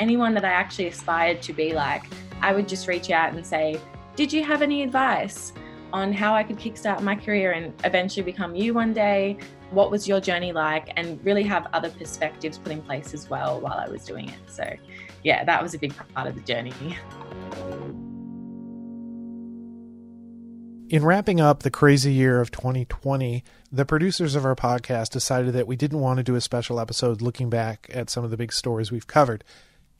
anyone 0.00 0.34
that 0.34 0.44
I 0.44 0.50
actually 0.50 0.88
aspired 0.88 1.42
to 1.42 1.52
be 1.52 1.74
like, 1.74 2.02
I 2.40 2.52
would 2.52 2.66
just 2.66 2.88
reach 2.88 3.10
out 3.10 3.32
and 3.34 3.46
say, 3.46 3.78
Did 4.16 4.32
you 4.32 4.42
have 4.42 4.62
any 4.62 4.82
advice 4.82 5.52
on 5.92 6.12
how 6.12 6.34
I 6.34 6.42
could 6.42 6.56
kickstart 6.56 7.02
my 7.02 7.14
career 7.14 7.52
and 7.52 7.72
eventually 7.84 8.24
become 8.24 8.54
you 8.56 8.74
one 8.74 8.92
day? 8.92 9.36
What 9.70 9.90
was 9.90 10.08
your 10.08 10.20
journey 10.20 10.52
like? 10.52 10.90
And 10.96 11.24
really 11.24 11.42
have 11.44 11.68
other 11.72 11.90
perspectives 11.90 12.58
put 12.58 12.72
in 12.72 12.82
place 12.82 13.14
as 13.14 13.30
well 13.30 13.60
while 13.60 13.78
I 13.78 13.88
was 13.88 14.04
doing 14.04 14.28
it. 14.28 14.38
So, 14.48 14.64
yeah, 15.22 15.44
that 15.44 15.62
was 15.62 15.74
a 15.74 15.78
big 15.78 15.94
part 16.14 16.26
of 16.26 16.34
the 16.34 16.40
journey. 16.40 16.72
In 20.88 21.04
wrapping 21.04 21.40
up 21.40 21.62
the 21.62 21.70
crazy 21.70 22.12
year 22.12 22.40
of 22.40 22.50
2020, 22.50 23.44
the 23.70 23.84
producers 23.84 24.34
of 24.34 24.44
our 24.44 24.56
podcast 24.56 25.10
decided 25.10 25.52
that 25.52 25.68
we 25.68 25.76
didn't 25.76 26.00
want 26.00 26.16
to 26.16 26.24
do 26.24 26.34
a 26.34 26.40
special 26.40 26.80
episode 26.80 27.22
looking 27.22 27.48
back 27.48 27.88
at 27.94 28.10
some 28.10 28.24
of 28.24 28.32
the 28.32 28.36
big 28.36 28.52
stories 28.52 28.90
we've 28.90 29.06
covered. 29.06 29.44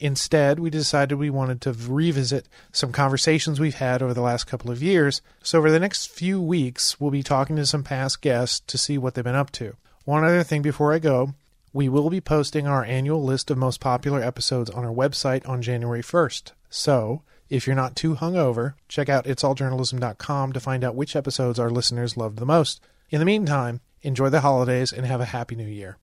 Instead, 0.01 0.59
we 0.59 0.71
decided 0.71 1.17
we 1.17 1.31
wanted 1.31 1.61
to 1.61 1.73
revisit 1.73 2.49
some 2.73 2.91
conversations 2.91 3.61
we've 3.61 3.75
had 3.75 4.03
over 4.03 4.15
the 4.15 4.23
last 4.23 4.47
couple 4.47 4.71
of 4.71 4.83
years. 4.83 5.21
So, 5.43 5.59
over 5.59 5.71
the 5.71 5.79
next 5.79 6.09
few 6.09 6.41
weeks, 6.41 6.99
we'll 6.99 7.11
be 7.11 7.23
talking 7.23 7.57
to 7.57 7.67
some 7.67 7.85
past 7.85 8.23
guests 8.23 8.61
to 8.61 8.79
see 8.79 8.97
what 8.97 9.15
they've 9.15 9.23
been 9.23 9.35
up 9.35 9.53
to. 9.53 9.77
One 10.07 10.25
other 10.25 10.43
thing 10.43 10.63
before 10.63 10.93
I 10.93 10.99
go 10.99 11.35
we 11.73 11.89
will 11.89 12.11
be 12.11 12.21
posting 12.21 12.67
our 12.67 12.85
annual 12.85 13.23
list 13.23 13.51
of 13.51 13.59
most 13.59 13.81
popular 13.81 14.21
episodes 14.23 14.71
on 14.71 14.85
our 14.85 14.93
website 14.93 15.49
on 15.49 15.63
January 15.63 16.03
1st. 16.03 16.53
So, 16.69 17.23
if 17.49 17.67
you're 17.67 17.77
not 17.77 17.97
too 17.97 18.17
hungover, 18.17 18.75
check 18.89 19.09
out 19.09 19.25
itsalljournalism.com 19.27 20.53
to 20.53 20.61
find 20.61 20.83
out 20.83 20.97
which 20.97 21.15
episodes 21.15 21.59
our 21.59 21.71
listeners 21.71 22.17
loved 22.17 22.39
the 22.39 22.47
most. 22.47 22.81
In 23.11 23.19
the 23.19 23.25
meantime, 23.25 23.81
enjoy 24.03 24.31
the 24.31 24.41
holidays 24.41 24.93
and 24.93 25.07
have 25.07 25.21
a 25.21 25.27
happy 25.27 25.55
new 25.55 25.67
year. 25.67 25.99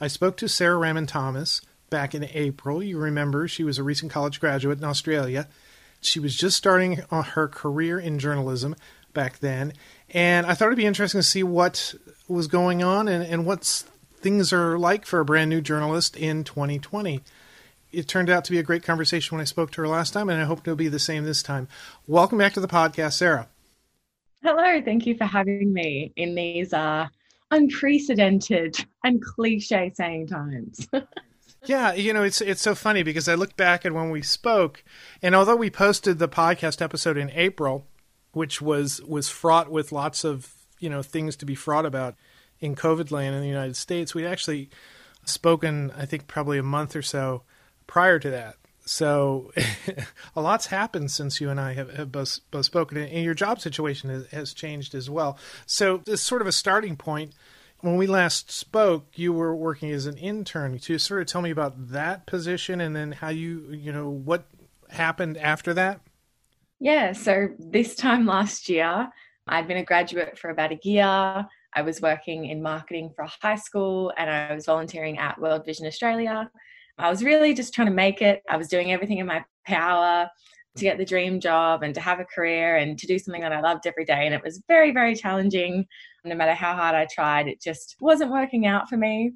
I 0.00 0.08
spoke 0.08 0.36
to 0.38 0.48
Sarah 0.48 0.78
Ramantanis 0.78 1.60
back 1.92 2.14
in 2.14 2.24
April. 2.32 2.82
You 2.82 2.98
remember 2.98 3.46
she 3.46 3.62
was 3.62 3.78
a 3.78 3.84
recent 3.84 4.10
college 4.10 4.40
graduate 4.40 4.78
in 4.78 4.84
Australia. 4.84 5.46
She 6.00 6.18
was 6.18 6.34
just 6.34 6.56
starting 6.56 6.96
her 7.10 7.46
career 7.46 8.00
in 8.00 8.18
journalism 8.18 8.74
back 9.12 9.38
then, 9.38 9.74
and 10.10 10.46
I 10.46 10.54
thought 10.54 10.66
it'd 10.66 10.76
be 10.78 10.86
interesting 10.86 11.20
to 11.20 11.22
see 11.22 11.42
what 11.42 11.94
was 12.26 12.48
going 12.48 12.82
on 12.82 13.06
and, 13.06 13.22
and 13.22 13.46
what 13.46 13.84
things 14.16 14.52
are 14.52 14.78
like 14.78 15.04
for 15.04 15.20
a 15.20 15.24
brand 15.24 15.50
new 15.50 15.60
journalist 15.60 16.16
in 16.16 16.44
2020 16.44 17.20
it 17.92 18.08
turned 18.08 18.30
out 18.30 18.44
to 18.44 18.50
be 18.50 18.58
a 18.58 18.62
great 18.62 18.82
conversation 18.82 19.36
when 19.36 19.42
I 19.42 19.44
spoke 19.44 19.70
to 19.72 19.82
her 19.82 19.88
last 19.88 20.12
time, 20.12 20.30
and 20.30 20.40
I 20.40 20.44
hope 20.44 20.60
it'll 20.60 20.76
be 20.76 20.88
the 20.88 20.98
same 20.98 21.24
this 21.24 21.42
time. 21.42 21.68
Welcome 22.06 22.38
back 22.38 22.54
to 22.54 22.60
the 22.60 22.68
podcast, 22.68 23.12
Sarah. 23.12 23.48
Hello, 24.42 24.80
thank 24.80 25.06
you 25.06 25.14
for 25.14 25.24
having 25.24 25.74
me 25.74 26.10
in 26.16 26.34
these 26.34 26.72
uh, 26.72 27.06
unprecedented 27.50 28.82
and 29.04 29.22
cliche 29.22 29.92
saying 29.94 30.28
times. 30.28 30.88
yeah, 31.64 31.92
you 31.92 32.12
know, 32.12 32.22
it's 32.22 32.40
it's 32.40 32.62
so 32.62 32.74
funny 32.74 33.02
because 33.02 33.28
I 33.28 33.34
look 33.34 33.56
back 33.56 33.84
at 33.84 33.92
when 33.92 34.10
we 34.10 34.22
spoke, 34.22 34.82
and 35.20 35.34
although 35.34 35.56
we 35.56 35.70
posted 35.70 36.18
the 36.18 36.28
podcast 36.28 36.82
episode 36.82 37.16
in 37.16 37.30
April, 37.30 37.86
which 38.32 38.60
was 38.60 39.00
was 39.02 39.28
fraught 39.28 39.70
with 39.70 39.92
lots 39.92 40.24
of 40.24 40.52
you 40.78 40.90
know 40.90 41.02
things 41.02 41.36
to 41.36 41.46
be 41.46 41.54
fraught 41.54 41.86
about 41.86 42.16
in 42.60 42.74
COVID 42.74 43.10
land 43.10 43.34
in 43.34 43.42
the 43.42 43.48
United 43.48 43.76
States, 43.76 44.14
we'd 44.14 44.26
actually 44.26 44.70
spoken, 45.24 45.92
I 45.96 46.06
think, 46.06 46.26
probably 46.26 46.58
a 46.58 46.62
month 46.62 46.96
or 46.96 47.02
so 47.02 47.42
prior 47.86 48.18
to 48.18 48.30
that. 48.30 48.56
So 48.84 49.52
a 50.36 50.40
lot's 50.40 50.66
happened 50.66 51.10
since 51.10 51.40
you 51.40 51.50
and 51.50 51.60
I 51.60 51.74
have, 51.74 51.94
have 51.94 52.10
both, 52.10 52.40
both 52.50 52.64
spoken, 52.64 52.98
and 52.98 53.24
your 53.24 53.34
job 53.34 53.60
situation 53.60 54.10
has, 54.10 54.26
has 54.28 54.54
changed 54.54 54.94
as 54.94 55.08
well. 55.08 55.38
So, 55.66 55.98
this 55.98 56.22
sort 56.22 56.42
of 56.42 56.48
a 56.48 56.52
starting 56.52 56.96
point. 56.96 57.32
When 57.82 57.96
we 57.96 58.06
last 58.06 58.50
spoke, 58.50 59.06
you 59.14 59.32
were 59.32 59.54
working 59.54 59.90
as 59.90 60.06
an 60.06 60.16
intern. 60.16 60.78
To 60.78 60.98
sort 60.98 61.20
of 61.20 61.26
tell 61.26 61.42
me 61.42 61.50
about 61.50 61.90
that 61.90 62.26
position, 62.26 62.80
and 62.80 62.96
then 62.96 63.12
how 63.12 63.28
you, 63.28 63.70
you 63.70 63.92
know, 63.92 64.08
what 64.08 64.46
happened 64.90 65.36
after 65.36 65.74
that. 65.74 66.00
Yeah. 66.80 67.12
So 67.12 67.50
this 67.58 67.94
time 67.94 68.26
last 68.26 68.68
year, 68.68 69.08
I'd 69.46 69.68
been 69.68 69.76
a 69.76 69.84
graduate 69.84 70.38
for 70.38 70.50
about 70.50 70.72
a 70.72 70.78
year. 70.82 71.46
I 71.74 71.82
was 71.82 72.00
working 72.00 72.46
in 72.46 72.62
marketing 72.62 73.10
for 73.14 73.22
a 73.22 73.32
high 73.40 73.56
school, 73.56 74.12
and 74.16 74.30
I 74.30 74.54
was 74.54 74.66
volunteering 74.66 75.18
at 75.18 75.40
World 75.40 75.64
Vision 75.66 75.86
Australia 75.86 76.50
I 76.98 77.10
was 77.10 77.24
really 77.24 77.54
just 77.54 77.74
trying 77.74 77.88
to 77.88 77.94
make 77.94 78.22
it. 78.22 78.42
I 78.48 78.56
was 78.56 78.68
doing 78.68 78.92
everything 78.92 79.18
in 79.18 79.26
my 79.26 79.44
power 79.66 80.28
to 80.76 80.82
get 80.82 80.98
the 80.98 81.04
dream 81.04 81.38
job 81.38 81.82
and 81.82 81.94
to 81.94 82.00
have 82.00 82.20
a 82.20 82.24
career 82.24 82.76
and 82.76 82.98
to 82.98 83.06
do 83.06 83.18
something 83.18 83.42
that 83.42 83.52
I 83.52 83.60
loved 83.60 83.86
every 83.86 84.04
day. 84.04 84.24
And 84.26 84.34
it 84.34 84.42
was 84.42 84.62
very, 84.68 84.90
very 84.92 85.14
challenging. 85.14 85.86
No 86.24 86.34
matter 86.34 86.54
how 86.54 86.74
hard 86.74 86.94
I 86.94 87.06
tried, 87.12 87.48
it 87.48 87.60
just 87.60 87.96
wasn't 88.00 88.32
working 88.32 88.66
out 88.66 88.88
for 88.88 88.96
me. 88.96 89.32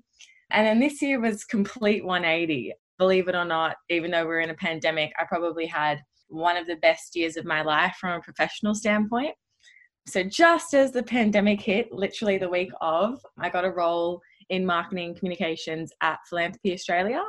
And 0.51 0.67
then 0.67 0.79
this 0.79 1.03
year 1.03 1.21
was 1.21 1.45
complete 1.45 2.05
180. 2.05 2.73
Believe 2.99 3.29
it 3.29 3.35
or 3.35 3.45
not, 3.45 3.77
even 3.91 4.11
though 4.11 4.25
we're 4.25 4.41
in 4.41 4.51
a 4.51 4.55
pandemic, 4.55 5.13
I 5.19 5.25
probably 5.25 5.67
had 5.67 6.01
one 6.29 6.57
of 6.57 6.67
the 6.67 6.77
best 6.77 7.15
years 7.15 7.37
of 7.37 7.45
my 7.45 7.63
life 7.63 7.97
from 8.01 8.19
a 8.19 8.23
professional 8.23 8.75
standpoint. 8.75 9.35
So, 10.07 10.23
just 10.23 10.73
as 10.73 10.93
the 10.93 11.03
pandemic 11.03 11.61
hit, 11.61 11.93
literally 11.93 12.39
the 12.39 12.49
week 12.49 12.71
of, 12.81 13.21
I 13.39 13.51
got 13.51 13.65
a 13.65 13.71
role 13.71 14.23
in 14.51 14.65
marketing 14.65 15.17
communications 15.17 15.93
at 16.01 16.21
Philanthropy 16.29 16.73
Australia. 16.73 17.23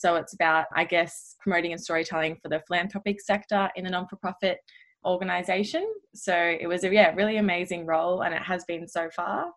So 0.00 0.16
it's 0.16 0.32
about, 0.32 0.64
I 0.74 0.84
guess, 0.84 1.36
promoting 1.40 1.72
and 1.72 1.80
storytelling 1.80 2.38
for 2.42 2.48
the 2.48 2.62
philanthropic 2.66 3.20
sector 3.20 3.68
in 3.76 3.84
a 3.84 3.90
non 3.90 4.08
for 4.08 4.16
profit 4.16 4.56
organization. 5.04 5.86
So 6.14 6.34
it 6.34 6.66
was 6.66 6.84
a 6.84 6.92
yeah, 6.92 7.12
really 7.14 7.36
amazing 7.36 7.84
role, 7.84 8.22
and 8.22 8.34
it 8.34 8.40
has 8.40 8.64
been 8.64 8.88
so 8.88 9.10
far. 9.14 9.52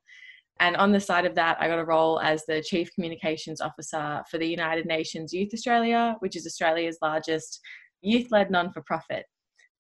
And 0.60 0.76
on 0.76 0.92
the 0.92 1.00
side 1.00 1.26
of 1.26 1.34
that, 1.36 1.56
I 1.62 1.70
got 1.70 1.80
a 1.80 1.86
role 1.86 2.20
as 2.20 2.46
the 2.46 2.62
Chief 2.62 2.94
Communications 2.94 3.62
Officer 3.62 4.22
for 4.30 4.38
the 4.38 4.46
United 4.46 4.86
Nations 4.86 5.32
Youth 5.32 5.52
Australia, 5.54 6.18
which 6.20 6.36
is 6.36 6.46
Australia's 6.46 6.98
largest 7.02 7.62
youth 8.02 8.28
led 8.30 8.52
non 8.52 8.74
for 8.74 8.82
profit. 8.82 9.26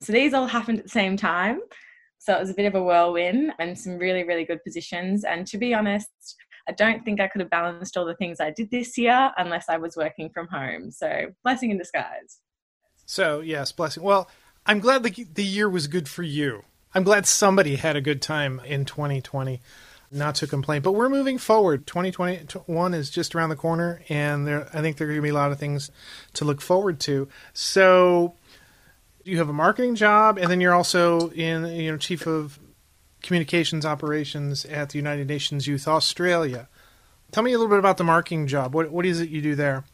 So 0.01 0.13
these 0.13 0.34
all 0.34 0.47
happened 0.47 0.80
at 0.80 0.85
the 0.85 0.90
same 0.90 1.18
time. 1.18 1.59
So 2.19 2.34
it 2.34 2.40
was 2.40 2.51
a 2.51 2.56
bit 2.56 2.68
of 2.68 2.75
a 2.75 2.81
whirlwind 2.81 3.51
and 3.59 3.78
some 3.78 3.97
really, 3.97 4.24
really 4.24 4.45
good 4.45 4.63
positions. 4.63 5.25
And 5.25 5.45
to 5.47 5.57
be 5.57 5.74
honest, 5.74 6.38
I 6.68 6.72
don't 6.72 7.03
think 7.03 7.19
I 7.19 7.28
could 7.28 7.41
have 7.41 7.50
balanced 7.50 7.97
all 7.97 8.06
the 8.06 8.16
things 8.16 8.40
I 8.40 8.51
did 8.51 8.72
this 8.72 8.97
year 8.97 9.31
unless 9.38 9.68
I 9.69 9.78
was 9.78 9.97
working 9.97 10.29
from 10.29 10.47
home. 10.47 10.91
So, 10.91 11.34
blessing 11.44 11.72
in 11.72 11.78
disguise. 11.78 12.40
So, 13.06 13.41
yes, 13.41 13.72
blessing. 13.72 14.03
Well, 14.03 14.29
I'm 14.66 14.79
glad 14.79 15.03
the, 15.03 15.25
the 15.34 15.44
year 15.44 15.69
was 15.69 15.88
good 15.88 16.07
for 16.07 16.24
you. 16.24 16.63
I'm 16.96 17.03
glad 17.03 17.25
somebody 17.25 17.75
had 17.75 17.96
a 17.96 18.01
good 18.01 18.22
time 18.22 18.62
in 18.66 18.85
2020. 18.85 19.62
Not 20.12 20.35
to 20.35 20.47
complain, 20.47 20.84
but 20.84 20.91
we're 20.91 21.09
moving 21.09 21.40
forward. 21.40 21.88
2021 21.88 22.94
is 22.94 23.09
just 23.09 23.34
around 23.34 23.50
the 23.50 23.56
corner, 23.56 24.03
and 24.09 24.45
there, 24.45 24.69
I 24.72 24.81
think 24.81 24.97
there 24.97 25.07
are 25.07 25.09
going 25.09 25.18
to 25.18 25.24
be 25.24 25.30
a 25.30 25.34
lot 25.34 25.51
of 25.51 25.57
things 25.57 25.90
to 26.34 26.45
look 26.45 26.62
forward 26.62 27.00
to. 27.01 27.28
So, 27.51 28.35
you 29.24 29.40
have 29.40 29.50
a 29.50 29.53
marketing 29.53 29.95
job, 29.95 30.38
and 30.38 30.51
then 30.51 30.62
you're 30.62 30.74
also 30.74 31.30
in, 31.30 31.66
you 31.66 31.91
know, 31.91 31.97
chief 31.97 32.28
of 32.28 32.59
communications 33.23 33.85
operations 33.85 34.66
at 34.66 34.89
the 34.89 34.97
United 35.00 35.28
Nations 35.28 35.66
Youth 35.66 35.88
Australia. 35.88 36.69
Tell 37.31 37.41
me 37.41 37.53
a 37.53 37.57
little 37.57 37.69
bit 37.69 37.79
about 37.79 37.97
the 37.97 38.03
marketing 38.03 38.45
job. 38.45 38.75
What 38.75 38.91
what 38.91 39.06
is 39.06 39.19
it 39.19 39.29
you 39.29 39.41
do 39.41 39.56
there? 39.56 39.85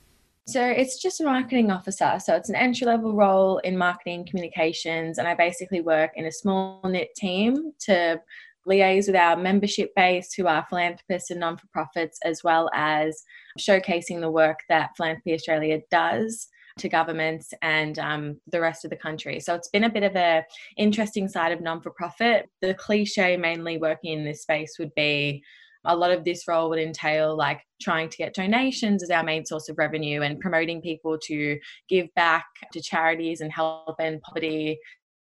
So 0.48 0.66
it's 0.66 1.00
just 1.00 1.22
a 1.22 1.24
marketing 1.24 1.72
officer. 1.72 2.18
So 2.20 2.36
it's 2.36 2.50
an 2.50 2.56
entry 2.56 2.88
level 2.88 3.14
role 3.14 3.60
in 3.60 3.78
marketing 3.78 4.26
communications, 4.28 5.18
and 5.18 5.28
I 5.28 5.36
basically 5.36 5.80
work 5.80 6.12
in 6.16 6.26
a 6.26 6.32
small 6.32 6.82
knit 6.84 7.10
team 7.16 7.72
to 7.82 8.20
liaise 8.68 9.08
with 9.08 9.16
our 9.16 9.38
membership 9.38 9.94
base, 9.96 10.34
who 10.34 10.48
are 10.48 10.66
philanthropists 10.70 11.30
and 11.30 11.40
non 11.40 11.58
for 11.58 11.68
profits, 11.72 12.20
as 12.26 12.44
well 12.44 12.70
as 12.74 13.24
showcasing 13.60 14.22
the 14.22 14.32
work 14.32 14.60
that 14.70 14.92
Philanthropy 14.98 15.34
Australia 15.34 15.80
does 15.90 16.48
to 16.80 16.90
governments 16.90 17.54
and 17.62 18.00
um, 18.00 18.42
the 18.52 18.60
rest 18.60 18.84
of 18.84 18.92
the 18.92 18.98
country. 18.98 19.40
So 19.40 19.56
it's 19.56 19.70
been 19.70 19.84
a 19.84 19.90
bit 19.90 20.04
of 20.04 20.16
a 20.16 20.44
interesting 20.78 21.28
side 21.28 21.52
of 21.52 21.62
non 21.62 21.82
for 21.82 21.92
profit. 21.92 22.48
The 22.62 22.74
cliche 22.74 23.38
mainly 23.38 23.78
working 23.78 24.18
in 24.18 24.26
this 24.26 24.42
space 24.42 24.78
would 24.80 24.94
be 24.96 25.44
a 25.86 25.96
lot 25.96 26.12
of 26.12 26.26
this 26.26 26.48
role 26.48 26.70
would 26.70 26.80
entail 26.80 27.38
like 27.38 27.62
trying 27.82 28.10
to 28.10 28.18
get 28.18 28.34
donations 28.34 29.02
as 29.02 29.10
our 29.10 29.24
main 29.24 29.46
source 29.46 29.70
of 29.70 29.78
revenue 29.78 30.22
and 30.22 30.40
promoting 30.40 30.82
people 30.82 31.18
to 31.24 31.58
give 31.88 32.08
back 32.16 32.46
to 32.74 32.82
charities 32.82 33.42
and 33.42 33.52
help 33.52 33.96
end 34.00 34.22
poverty. 34.22 34.78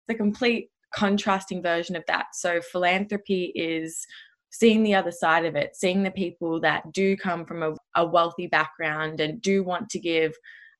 The 0.07 0.16
complete 0.16 0.69
contrasting 0.94 1.62
version 1.62 1.95
of 1.95 2.04
that. 2.07 2.28
So 2.33 2.62
philanthropy 2.62 3.54
is 3.56 4.06
seeing 4.51 4.83
the 4.83 4.95
other 4.95 5.12
side 5.12 5.45
of 5.45 5.56
it, 5.56 5.75
seeing 5.75 6.04
the 6.04 6.12
people 6.12 6.60
that 6.62 6.92
do 6.92 7.16
come 7.16 7.45
from 7.45 7.63
a, 7.63 7.74
a 7.95 8.06
wealthy 8.06 8.48
background 8.48 9.19
and 9.19 9.42
do 9.42 9.63
want 9.63 9.89
to 9.89 10.00
give 10.00 10.33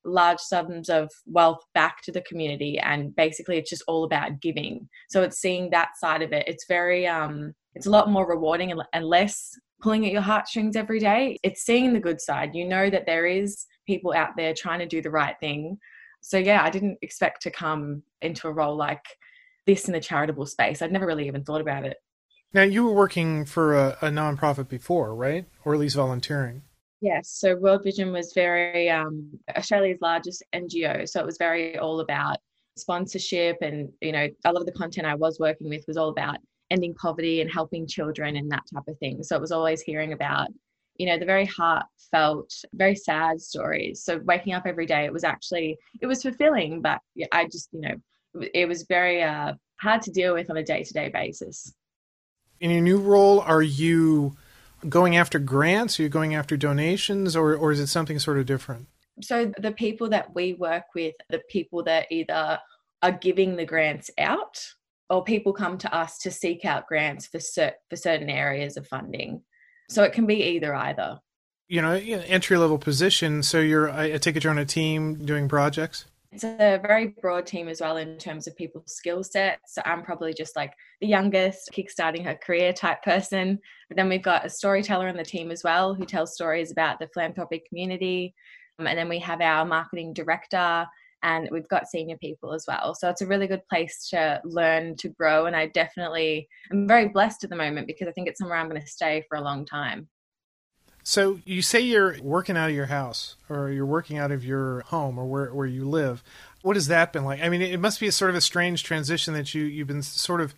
large 0.06 0.40
sums 0.40 0.90
of 0.90 1.10
wealth 1.25 1.62
back 1.74 2.01
to 2.04 2.12
the 2.12 2.22
community 2.22 2.80
and 2.80 3.16
basically 3.16 3.57
it's 3.57 3.69
just 3.69 3.84
all 3.88 4.04
about 4.04 4.40
giving. 4.42 4.88
So 5.10 5.24
it's 5.24 5.40
seeing 5.40 5.69
that 5.69 5.98
side 5.98 6.22
of 6.22 6.31
it. 6.31 6.48
It's 6.48 6.66
very 6.68 7.07
um 7.07 7.54
it's 7.75 7.86
a 7.86 7.92
lot 7.92 8.10
more 8.10 8.28
rewarding 8.28 8.74
and, 8.94 9.06
less 9.06 9.51
pulling 9.81 10.06
at 10.06 10.12
your 10.12 10.22
heartstrings 10.22 10.75
every 10.75 11.00
day. 11.00 11.38
It's 11.44 11.63
seeing 11.63 11.94
the 11.94 12.00
good 12.00 12.19
side. 12.19 12.54
You 12.54 12.68
know 12.68 12.90
that 12.90 13.06
there 13.06 13.25
is 13.25 13.66
people 13.88 14.13
out 14.13 14.36
there 14.36 14.54
trying 14.54 14.80
to 14.80 14.86
do 14.86 15.01
the 15.01 15.12
right 15.12 15.36
thing. 15.40 15.78
So 16.22 16.38
yeah 16.38 16.63
i 16.63 16.69
didn't 16.69 16.98
expect 17.01 17.42
to 17.44 17.51
come 17.51 18.04
into 18.22 18.48
a 18.48 18.54
role 18.54 18.75
like 18.75 19.06
this 19.66 19.86
in 19.86 19.94
the 19.94 20.00
charitable 20.00 20.46
space. 20.46 20.81
I'd 20.81 20.92
never 20.92 21.06
really 21.06 21.28
even 21.28 21.44
thought 21.44 21.62
about 21.62 21.86
it. 21.86 21.98
Now 22.54 22.63
you 22.63 22.84
were 22.84 22.94
working 22.94 23.46
for 23.46 23.75
a, 23.75 23.98
a 24.01 24.07
nonprofit 24.07 24.68
before 24.68 25.13
right? 25.13 25.46
Or 25.63 25.74
at 25.74 25.80
least 25.80 25.96
volunteering 25.96 26.63
Yes, 27.01 27.30
so 27.30 27.56
World 27.56 27.84
Vision 27.84 28.12
was 28.12 28.34
very 28.34 28.90
um, 28.90 29.31
Australia's 29.56 30.00
largest 30.01 30.44
NGO, 30.54 31.07
so 31.07 31.22
it 31.22 31.25
was 31.25 31.38
very 31.38 31.78
all 31.78 32.01
about 32.01 32.38
sponsorship, 32.78 33.57
and 33.62 33.90
you 34.01 34.12
know, 34.12 34.28
a 34.44 34.51
lot 34.51 34.60
of 34.60 34.66
the 34.66 34.74
content 34.74 35.07
I 35.07 35.16
was 35.16 35.40
working 35.40 35.69
with 35.69 35.86
was 35.88 35.96
all 35.96 36.10
about 36.10 36.38
ending 36.72 36.94
poverty 36.96 37.42
and 37.42 37.51
helping 37.51 37.88
children 37.88 38.36
and 38.36 38.51
that 38.51 38.63
type 38.74 38.84
of 38.88 38.98
thing. 39.00 39.24
So 39.24 39.36
it 39.36 39.42
was 39.42 39.51
always 39.51 39.81
hearing 39.81 40.13
about, 40.13 40.50
you 40.98 41.07
know, 41.07 41.18
the 41.18 41.25
very 41.25 41.46
heartfelt, 41.46 42.54
very 42.74 42.96
sad 42.96 43.42
stories. 43.42 44.04
So 44.04 44.19
waking 44.25 44.54
up 44.54 44.63
every 44.66 44.86
day, 44.86 45.06
it 45.06 45.13
was 45.13 45.24
actually 45.24 45.78
it 46.01 46.06
was 46.06 46.22
fulfilling, 46.22 46.81
but 46.81 47.00
I 47.31 47.46
just, 47.46 47.69
you 47.72 47.81
know, 47.81 47.96
it 48.54 48.68
was 48.68 48.84
very 48.84 49.24
uh, 49.24 49.54
hard 49.81 50.01
to 50.04 50.12
deal 50.12 50.34
with 50.34 50.50
on 50.50 50.57
a 50.57 50.63
day 50.63 50.84
to 50.84 50.94
day 50.94 51.10
basis. 51.10 51.74
In 52.60 52.72
your 52.72 52.81
new 52.81 52.98
role, 52.98 53.40
are 53.40 53.62
you 53.62 54.36
going 54.87 55.15
after 55.15 55.39
grants? 55.39 55.99
Are 55.99 56.03
you 56.03 56.09
going 56.09 56.35
after 56.35 56.55
donations, 56.57 57.35
or 57.35 57.55
or 57.55 57.71
is 57.71 57.79
it 57.79 57.87
something 57.87 58.19
sort 58.19 58.37
of 58.37 58.45
different? 58.45 58.87
So 59.21 59.51
the 59.57 59.71
people 59.71 60.09
that 60.09 60.33
we 60.33 60.53
work 60.53 60.85
with, 60.95 61.15
the 61.29 61.41
people 61.49 61.83
that 61.83 62.07
either 62.09 62.59
are 63.01 63.11
giving 63.11 63.55
the 63.55 63.65
grants 63.65 64.09
out, 64.17 64.65
or 65.09 65.23
people 65.23 65.53
come 65.53 65.77
to 65.79 65.93
us 65.93 66.17
to 66.19 66.31
seek 66.31 66.65
out 66.65 66.87
grants 66.87 67.27
for 67.27 67.39
cert- 67.39 67.73
for 67.89 67.95
certain 67.95 68.29
areas 68.29 68.77
of 68.77 68.87
funding. 68.87 69.41
So 69.89 70.03
it 70.03 70.13
can 70.13 70.25
be 70.25 70.43
either 70.43 70.73
either. 70.73 71.19
You 71.67 71.81
know, 71.81 71.93
entry 71.93 72.57
level 72.57 72.77
position. 72.79 73.43
So 73.43 73.59
you're, 73.59 73.91
I 73.91 74.17
take 74.17 74.35
it 74.35 74.43
you're 74.43 74.51
on 74.51 74.57
a 74.57 74.65
team 74.65 75.23
doing 75.25 75.47
projects. 75.47 76.05
It's 76.31 76.43
a 76.43 76.79
very 76.81 77.15
broad 77.21 77.47
team 77.47 77.67
as 77.67 77.81
well 77.81 77.97
in 77.97 78.17
terms 78.17 78.45
of 78.45 78.55
people's 78.55 78.95
skill 78.95 79.23
sets. 79.23 79.73
So 79.73 79.81
I'm 79.83 80.03
probably 80.03 80.33
just 80.33 80.55
like 80.55 80.73
the 81.01 81.07
youngest, 81.07 81.71
kickstarting 81.73 82.23
her 82.23 82.35
career 82.35 82.71
type 82.71 83.01
person. 83.01 83.57
But 83.87 83.97
then 83.97 84.09
we've 84.09 84.21
got 84.21 84.45
a 84.45 84.49
storyteller 84.49 85.07
in 85.07 85.17
the 85.17 85.23
team 85.23 85.49
as 85.49 85.63
well 85.63 85.95
who 85.95 86.05
tells 86.05 86.35
stories 86.35 86.71
about 86.71 86.99
the 86.99 87.09
philanthropic 87.13 87.67
community. 87.67 88.35
Um, 88.77 88.85
and 88.85 88.97
then 88.97 89.09
we 89.09 89.17
have 89.19 89.41
our 89.41 89.65
marketing 89.65 90.13
director 90.13 90.85
and 91.23 91.49
we've 91.51 91.67
got 91.67 91.87
senior 91.87 92.17
people 92.17 92.53
as 92.53 92.65
well. 92.67 92.93
So 92.93 93.09
it's 93.09 93.21
a 93.21 93.27
really 93.27 93.47
good 93.47 93.65
place 93.67 94.07
to 94.09 94.39
learn 94.45 94.95
to 94.97 95.09
grow. 95.09 95.47
And 95.47 95.55
I 95.55 95.67
definitely 95.67 96.47
am 96.71 96.87
very 96.87 97.09
blessed 97.09 97.43
at 97.43 97.49
the 97.49 97.55
moment 97.55 97.87
because 97.87 98.07
I 98.07 98.11
think 98.11 98.27
it's 98.27 98.39
somewhere 98.39 98.57
I'm 98.57 98.69
going 98.69 98.79
to 98.79 98.87
stay 98.87 99.25
for 99.27 99.37
a 99.37 99.41
long 99.41 99.65
time. 99.65 100.07
So 101.04 101.40
you 101.46 101.62
say 101.62 101.80
you're 101.80 102.22
working 102.22 102.57
out 102.57 102.69
of 102.69 102.75
your 102.75 102.88
house 102.88 103.36
or 103.50 103.69
you're 103.69 103.86
working 103.86 104.18
out 104.18 104.31
of 104.31 104.44
your 104.44 104.81
home 104.81 105.18
or 105.18 105.25
where, 105.25 105.54
where 105.54 105.68
you 105.68 105.88
live. 105.88 106.24
What 106.62 106.75
has 106.75 106.88
that 106.88 107.13
been 107.13 107.25
like? 107.25 107.42
I 107.42 107.50
mean, 107.50 107.62
it 107.62 107.80
must 107.80 108.00
be 108.00 108.07
a 108.07 108.12
sort 108.12 108.30
of 108.30 108.36
a 108.36 108.42
strange 108.42 108.84
transition 108.84 109.34
that 109.34 109.54
you, 109.54 109.63
you've 109.63 109.88
been 109.88 110.04
sort 110.04 110.42
of 110.42 110.54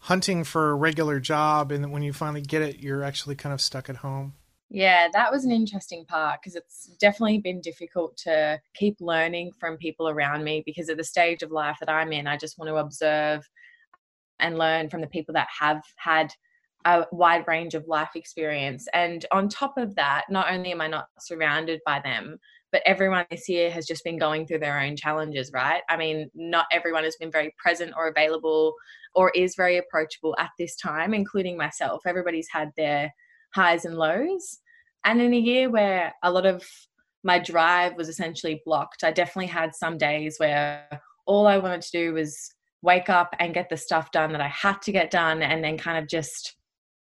hunting 0.00 0.44
for 0.44 0.70
a 0.70 0.74
regular 0.74 1.18
job 1.20 1.72
and 1.72 1.90
when 1.92 2.02
you 2.02 2.12
finally 2.12 2.40
get 2.40 2.62
it, 2.62 2.78
you're 2.78 3.02
actually 3.02 3.34
kind 3.34 3.52
of 3.52 3.60
stuck 3.60 3.88
at 3.88 3.96
home. 3.96 4.34
Yeah, 4.72 5.08
that 5.12 5.32
was 5.32 5.44
an 5.44 5.50
interesting 5.50 6.04
part 6.04 6.40
because 6.40 6.54
it's 6.54 6.86
definitely 7.00 7.38
been 7.38 7.60
difficult 7.60 8.16
to 8.18 8.60
keep 8.74 8.98
learning 9.00 9.50
from 9.58 9.76
people 9.76 10.08
around 10.08 10.44
me 10.44 10.62
because 10.64 10.88
at 10.88 10.96
the 10.96 11.04
stage 11.04 11.42
of 11.42 11.50
life 11.50 11.78
that 11.80 11.90
I'm 11.90 12.12
in, 12.12 12.28
I 12.28 12.36
just 12.36 12.56
want 12.56 12.68
to 12.68 12.76
observe 12.76 13.48
and 14.38 14.56
learn 14.56 14.88
from 14.88 15.00
the 15.00 15.08
people 15.08 15.34
that 15.34 15.48
have 15.58 15.82
had 15.96 16.32
a 16.84 17.04
wide 17.12 17.46
range 17.46 17.74
of 17.74 17.86
life 17.88 18.10
experience. 18.14 18.86
And 18.94 19.24
on 19.32 19.48
top 19.48 19.76
of 19.76 19.94
that, 19.96 20.24
not 20.30 20.50
only 20.50 20.72
am 20.72 20.80
I 20.80 20.88
not 20.88 21.06
surrounded 21.18 21.80
by 21.84 22.00
them, 22.00 22.38
but 22.72 22.82
everyone 22.86 23.26
this 23.30 23.48
year 23.48 23.70
has 23.70 23.86
just 23.86 24.04
been 24.04 24.18
going 24.18 24.46
through 24.46 24.60
their 24.60 24.80
own 24.80 24.96
challenges, 24.96 25.50
right? 25.52 25.82
I 25.88 25.96
mean, 25.96 26.30
not 26.34 26.66
everyone 26.72 27.04
has 27.04 27.16
been 27.16 27.30
very 27.30 27.54
present 27.58 27.92
or 27.96 28.08
available 28.08 28.74
or 29.14 29.30
is 29.30 29.56
very 29.56 29.76
approachable 29.78 30.36
at 30.38 30.50
this 30.58 30.76
time, 30.76 31.12
including 31.12 31.56
myself. 31.56 32.02
Everybody's 32.06 32.48
had 32.50 32.70
their 32.76 33.12
highs 33.54 33.84
and 33.84 33.96
lows. 33.96 34.58
And 35.04 35.20
in 35.20 35.34
a 35.34 35.38
year 35.38 35.70
where 35.70 36.14
a 36.22 36.30
lot 36.30 36.46
of 36.46 36.64
my 37.24 37.38
drive 37.38 37.96
was 37.96 38.08
essentially 38.08 38.62
blocked, 38.64 39.02
I 39.02 39.10
definitely 39.10 39.48
had 39.48 39.74
some 39.74 39.98
days 39.98 40.36
where 40.38 40.86
all 41.26 41.46
I 41.46 41.58
wanted 41.58 41.82
to 41.82 41.90
do 41.90 42.14
was 42.14 42.54
wake 42.82 43.08
up 43.08 43.34
and 43.38 43.52
get 43.52 43.68
the 43.68 43.76
stuff 43.76 44.10
done 44.10 44.32
that 44.32 44.40
I 44.40 44.48
had 44.48 44.80
to 44.82 44.92
get 44.92 45.10
done 45.10 45.42
and 45.42 45.62
then 45.62 45.76
kind 45.76 45.98
of 45.98 46.08
just 46.08 46.56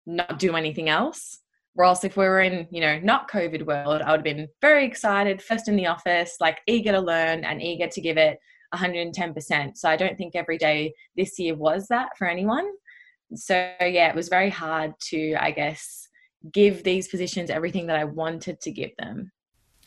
not 0.05 0.39
do 0.39 0.55
anything 0.55 0.89
else. 0.89 1.39
Whereas 1.73 2.03
if 2.05 2.15
we 2.15 2.25
were 2.25 2.39
in, 2.39 2.67
you 2.71 2.79
know, 2.79 2.99
not 2.99 3.29
COVID 3.29 3.65
world, 3.65 4.01
I 4.01 4.11
would 4.11 4.19
have 4.19 4.23
been 4.23 4.47
very 4.61 4.85
excited, 4.85 5.41
first 5.41 5.67
in 5.67 5.75
the 5.75 5.87
office, 5.87 6.37
like 6.39 6.59
eager 6.67 6.93
to 6.93 7.01
learn 7.01 7.43
and 7.43 7.61
eager 7.61 7.87
to 7.87 8.01
give 8.01 8.17
it 8.17 8.39
110%. 8.73 9.77
So 9.77 9.89
I 9.89 9.97
don't 9.97 10.17
think 10.17 10.35
every 10.35 10.57
day 10.57 10.93
this 11.17 11.37
year 11.37 11.53
was 11.53 11.87
that 11.87 12.17
for 12.17 12.27
anyone. 12.27 12.71
So 13.33 13.55
yeah, 13.81 14.09
it 14.09 14.15
was 14.15 14.29
very 14.29 14.49
hard 14.49 14.93
to, 15.09 15.35
I 15.35 15.51
guess, 15.51 16.07
give 16.51 16.83
these 16.83 17.07
positions 17.07 17.49
everything 17.49 17.87
that 17.87 17.97
I 17.97 18.05
wanted 18.05 18.61
to 18.61 18.71
give 18.71 18.95
them. 18.97 19.31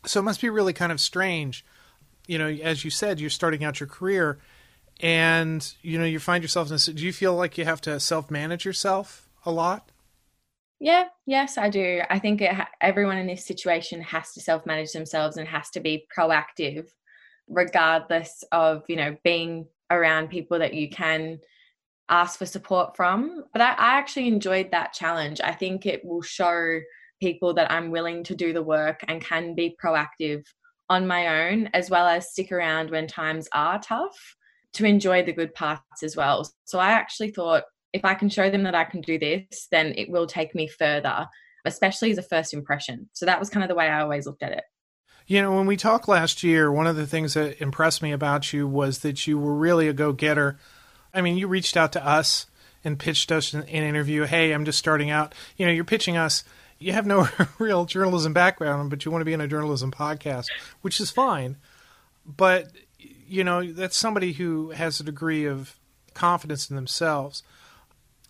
So 0.04 0.20
it 0.20 0.24
must 0.24 0.40
be 0.40 0.50
really 0.50 0.72
kind 0.72 0.92
of 0.92 1.00
strange. 1.00 1.64
You 2.26 2.38
know, 2.38 2.48
as 2.48 2.84
you 2.84 2.90
said, 2.90 3.20
you're 3.20 3.30
starting 3.30 3.64
out 3.64 3.80
your 3.80 3.88
career 3.88 4.38
and, 5.00 5.72
you 5.82 5.98
know, 5.98 6.04
you 6.04 6.18
find 6.18 6.42
yourself 6.42 6.68
in 6.68 6.74
this. 6.74 6.86
Do 6.86 7.04
you 7.04 7.12
feel 7.12 7.34
like 7.34 7.56
you 7.56 7.64
have 7.64 7.80
to 7.82 7.98
self 7.98 8.30
manage 8.30 8.64
yourself 8.64 9.28
a 9.46 9.50
lot? 9.50 9.90
Yeah, 10.80 11.04
yes, 11.26 11.58
I 11.58 11.70
do. 11.70 12.02
I 12.08 12.19
think 12.19 12.40
it, 12.40 12.54
everyone 12.80 13.19
in 13.19 13.26
this 13.26 13.44
situation 13.44 14.00
has 14.02 14.32
to 14.32 14.40
self 14.40 14.64
manage 14.64 14.92
themselves 14.92 15.36
and 15.36 15.48
has 15.48 15.70
to 15.70 15.80
be 15.80 16.06
proactive, 16.16 16.88
regardless 17.48 18.44
of, 18.52 18.84
you 18.88 18.96
know, 18.96 19.16
being 19.25 19.66
around 19.90 20.28
people 20.28 20.58
that 20.60 20.75
you 20.75 20.88
can 20.88 21.40
ask 22.08 22.38
for 22.38 22.46
support 22.46 22.96
from. 22.96 23.44
But 23.52 23.62
I, 23.62 23.72
I 23.72 23.98
actually 23.98 24.28
enjoyed 24.28 24.70
that 24.70 24.92
challenge. 24.92 25.40
I 25.42 25.52
think 25.52 25.84
it 25.84 26.04
will 26.04 26.22
show 26.22 26.80
people 27.20 27.54
that 27.54 27.70
I'm 27.72 27.90
willing 27.90 28.22
to 28.25 28.36
do 28.36 28.52
the 28.52 28.62
work 28.62 29.00
and 29.08 29.25
can 29.25 29.54
be 29.56 29.76
proactive 29.82 30.44
on 30.88 31.06
my 31.06 31.50
own, 31.50 31.69
as 31.75 31.90
well 31.90 32.06
as 32.06 32.30
stick 32.30 32.52
around 32.52 32.90
when 32.90 33.06
times 33.08 33.48
are 33.52 33.80
tough 33.80 34.36
to 34.75 34.84
enjoy 34.84 35.25
the 35.25 35.32
good 35.32 35.52
parts 35.54 36.02
as 36.02 36.16
well. 36.16 36.48
So 36.64 36.78
I 36.78 36.90
actually 36.90 37.32
thought 37.32 37.64
if 37.93 38.05
I 38.05 38.14
can 38.14 38.29
show 38.29 38.50
them 38.50 38.64
that 38.64 38.75
I 38.75 38.85
can 38.85 39.00
do 39.00 39.19
this, 39.19 39.69
then 39.70 39.94
it 39.96 40.11
will 40.11 40.26
take 40.26 40.55
me 40.55 40.69
further, 40.69 41.26
especially 41.64 42.11
as 42.11 42.19
a 42.19 42.23
first 42.23 42.52
impression. 42.52 43.08
So 43.12 43.26
that 43.26 43.40
was 43.40 43.50
kind 43.50 43.64
of 43.64 43.69
the 43.69 43.75
way 43.75 43.88
I 43.88 44.00
always 44.00 44.26
looked 44.26 44.43
at 44.43 44.52
it. 44.52 44.64
You 45.26 45.43
know, 45.43 45.55
when 45.55 45.67
we 45.67 45.76
talked 45.76 46.08
last 46.08 46.43
year, 46.43 46.73
one 46.73 46.87
of 46.87 46.96
the 46.96 47.06
things 47.06 47.35
that 47.35 47.61
impressed 47.61 48.02
me 48.02 48.12
about 48.12 48.52
you 48.52 48.67
was 48.67 49.00
that 49.00 49.26
you 49.26 49.38
were 49.38 49.55
really 49.55 49.88
a 49.88 49.93
go 49.93 50.12
getter 50.12 50.58
I 51.12 51.20
mean, 51.20 51.37
you 51.37 51.49
reached 51.49 51.76
out 51.76 51.93
to 51.93 52.06
us 52.06 52.46
and 52.85 52.99
pitched 52.99 53.32
us 53.32 53.52
an, 53.55 53.62
an 53.62 53.82
interview. 53.82 54.25
Hey, 54.25 54.52
I'm 54.52 54.64
just 54.64 54.79
starting 54.79 55.11
out. 55.11 55.35
You 55.56 55.67
know, 55.67 55.73
you're 55.73 55.85
pitching 55.85 56.17
us. 56.17 56.44
You 56.79 56.93
have 56.93 57.06
no 57.06 57.29
real 57.58 57.85
journalism 57.85 58.32
background, 58.32 58.90
but 58.90 59.05
you 59.05 59.11
want 59.11 59.23
to 59.23 59.26
be 59.26 59.33
in 59.33 59.40
a 59.40 59.49
journalism 59.49 59.90
podcast, 59.90 60.47
which 60.80 61.00
is 61.00 61.11
fine. 61.11 61.57
But 62.25 62.71
you 62.99 63.45
know, 63.45 63.73
that's 63.73 63.97
somebody 63.97 64.33
who 64.33 64.71
has 64.71 65.00
a 65.00 65.04
degree 65.04 65.45
of 65.45 65.76
confidence 66.14 66.71
in 66.71 66.76
themselves. 66.76 67.42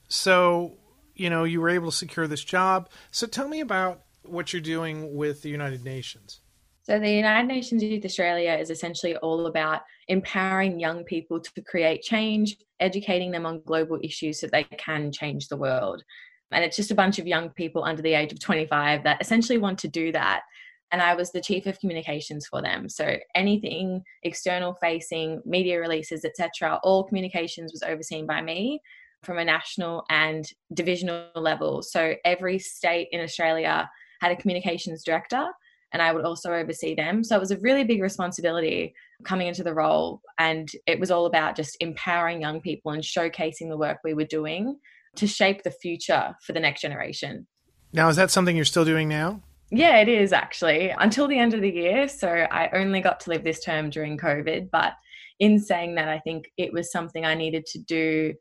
So, 0.08 0.78
you 1.14 1.30
know, 1.30 1.44
you 1.44 1.60
were 1.60 1.68
able 1.68 1.90
to 1.90 1.96
secure 1.96 2.26
this 2.26 2.44
job. 2.44 2.88
So, 3.10 3.26
tell 3.26 3.48
me 3.48 3.60
about 3.60 4.02
what 4.22 4.52
you're 4.52 4.62
doing 4.62 5.14
with 5.14 5.42
the 5.42 5.50
United 5.50 5.84
Nations. 5.84 6.40
So, 6.82 6.98
the 6.98 7.10
United 7.10 7.46
Nations 7.46 7.82
Youth 7.82 8.04
Australia 8.04 8.52
is 8.52 8.70
essentially 8.70 9.16
all 9.16 9.46
about 9.46 9.82
empowering 10.08 10.80
young 10.80 11.04
people 11.04 11.38
to 11.38 11.62
create 11.62 12.02
change, 12.02 12.56
educating 12.80 13.30
them 13.30 13.44
on 13.44 13.60
global 13.66 13.98
issues 14.02 14.40
so 14.40 14.46
they 14.46 14.64
can 14.64 15.12
change 15.12 15.48
the 15.48 15.56
world. 15.56 16.02
And 16.50 16.64
it's 16.64 16.76
just 16.76 16.90
a 16.90 16.94
bunch 16.94 17.18
of 17.18 17.26
young 17.26 17.50
people 17.50 17.84
under 17.84 18.00
the 18.00 18.14
age 18.14 18.32
of 18.32 18.40
25 18.40 19.04
that 19.04 19.20
essentially 19.20 19.58
want 19.58 19.78
to 19.80 19.88
do 19.88 20.12
that. 20.12 20.42
And 20.90 21.02
I 21.02 21.14
was 21.14 21.30
the 21.30 21.42
chief 21.42 21.66
of 21.66 21.78
communications 21.78 22.46
for 22.46 22.62
them. 22.62 22.88
So 22.88 23.18
anything 23.34 24.02
external 24.22 24.74
facing, 24.80 25.42
media 25.44 25.78
releases, 25.78 26.24
etc., 26.24 26.80
all 26.82 27.04
communications 27.04 27.72
was 27.72 27.82
overseen 27.82 28.26
by 28.26 28.40
me 28.40 28.80
from 29.22 29.38
a 29.38 29.44
national 29.44 30.04
and 30.10 30.44
divisional 30.74 31.28
level. 31.34 31.82
So 31.82 32.14
every 32.24 32.58
state 32.58 33.08
in 33.12 33.20
Australia 33.20 33.88
had 34.20 34.32
a 34.32 34.36
communications 34.36 35.02
director 35.04 35.46
and 35.92 36.02
I 36.02 36.12
would 36.12 36.24
also 36.24 36.52
oversee 36.52 36.94
them. 36.94 37.24
So 37.24 37.36
it 37.36 37.40
was 37.40 37.50
a 37.50 37.58
really 37.58 37.84
big 37.84 38.02
responsibility 38.02 38.94
coming 39.24 39.48
into 39.48 39.64
the 39.64 39.74
role. 39.74 40.20
And 40.38 40.68
it 40.86 41.00
was 41.00 41.10
all 41.10 41.26
about 41.26 41.56
just 41.56 41.76
empowering 41.80 42.40
young 42.40 42.60
people 42.60 42.92
and 42.92 43.02
showcasing 43.02 43.68
the 43.68 43.76
work 43.76 43.98
we 44.04 44.14
were 44.14 44.24
doing 44.24 44.78
to 45.16 45.26
shape 45.26 45.62
the 45.62 45.70
future 45.70 46.36
for 46.44 46.52
the 46.52 46.60
next 46.60 46.82
generation. 46.82 47.46
Now, 47.92 48.08
is 48.08 48.16
that 48.16 48.30
something 48.30 48.54
you're 48.54 48.66
still 48.66 48.84
doing 48.84 49.08
now? 49.08 49.42
Yeah, 49.70 49.98
it 50.00 50.08
is 50.08 50.32
actually 50.32 50.90
until 50.90 51.26
the 51.26 51.38
end 51.38 51.54
of 51.54 51.62
the 51.62 51.70
year. 51.70 52.08
So 52.08 52.28
I 52.28 52.68
only 52.74 53.00
got 53.00 53.20
to 53.20 53.30
live 53.30 53.44
this 53.44 53.64
term 53.64 53.90
during 53.90 54.18
COVID. 54.18 54.70
But 54.70 54.92
in 55.40 55.58
saying 55.58 55.94
that, 55.94 56.08
I 56.08 56.18
think 56.18 56.50
it 56.58 56.72
was 56.72 56.92
something 56.92 57.24
I 57.24 57.34
needed 57.34 57.64
to 57.66 57.78
do 57.78 58.34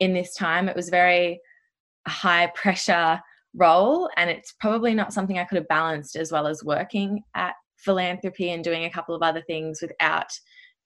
in 0.00 0.14
this 0.14 0.34
time. 0.34 0.68
It 0.68 0.76
was 0.76 0.88
very 0.88 1.40
high 2.06 2.48
pressure 2.54 3.20
role 3.54 4.10
and 4.16 4.30
it's 4.30 4.52
probably 4.60 4.94
not 4.94 5.12
something 5.12 5.38
I 5.38 5.44
could 5.44 5.56
have 5.56 5.68
balanced 5.68 6.16
as 6.16 6.32
well 6.32 6.46
as 6.46 6.64
working 6.64 7.22
at 7.34 7.54
philanthropy 7.76 8.50
and 8.50 8.64
doing 8.64 8.84
a 8.84 8.90
couple 8.90 9.14
of 9.14 9.22
other 9.22 9.42
things 9.42 9.80
without 9.80 10.26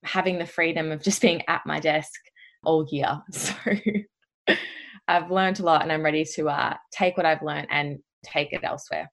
having 0.05 0.39
the 0.39 0.47
freedom 0.47 0.93
of 0.93 1.03
just 1.03 1.23
being 1.23 1.43
at 1.49 1.63
my 1.67 1.81
desk 1.81 2.21
all 2.63 2.87
year. 2.91 3.21
So 3.33 3.55
I've 5.07 5.31
learned 5.31 5.61
a 5.61 5.63
lot 5.63 5.83
and 5.83 5.91
I'm 5.91 6.05
ready 6.05 6.25
to 6.35 6.51
uh, 6.51 6.75
take 6.93 7.17
what 7.17 7.25
I've 7.25 7.43
learned 7.43 7.69
and 7.71 7.99
take 8.23 8.53
it 8.53 8.61
elsewhere. 8.63 9.11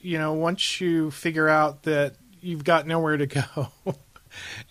you 0.00 0.18
know, 0.18 0.32
once 0.32 0.80
you 0.80 1.10
figure 1.10 1.48
out 1.48 1.82
that 1.84 2.16
you've 2.40 2.64
got 2.64 2.86
nowhere 2.86 3.16
to 3.16 3.26
go 3.26 3.68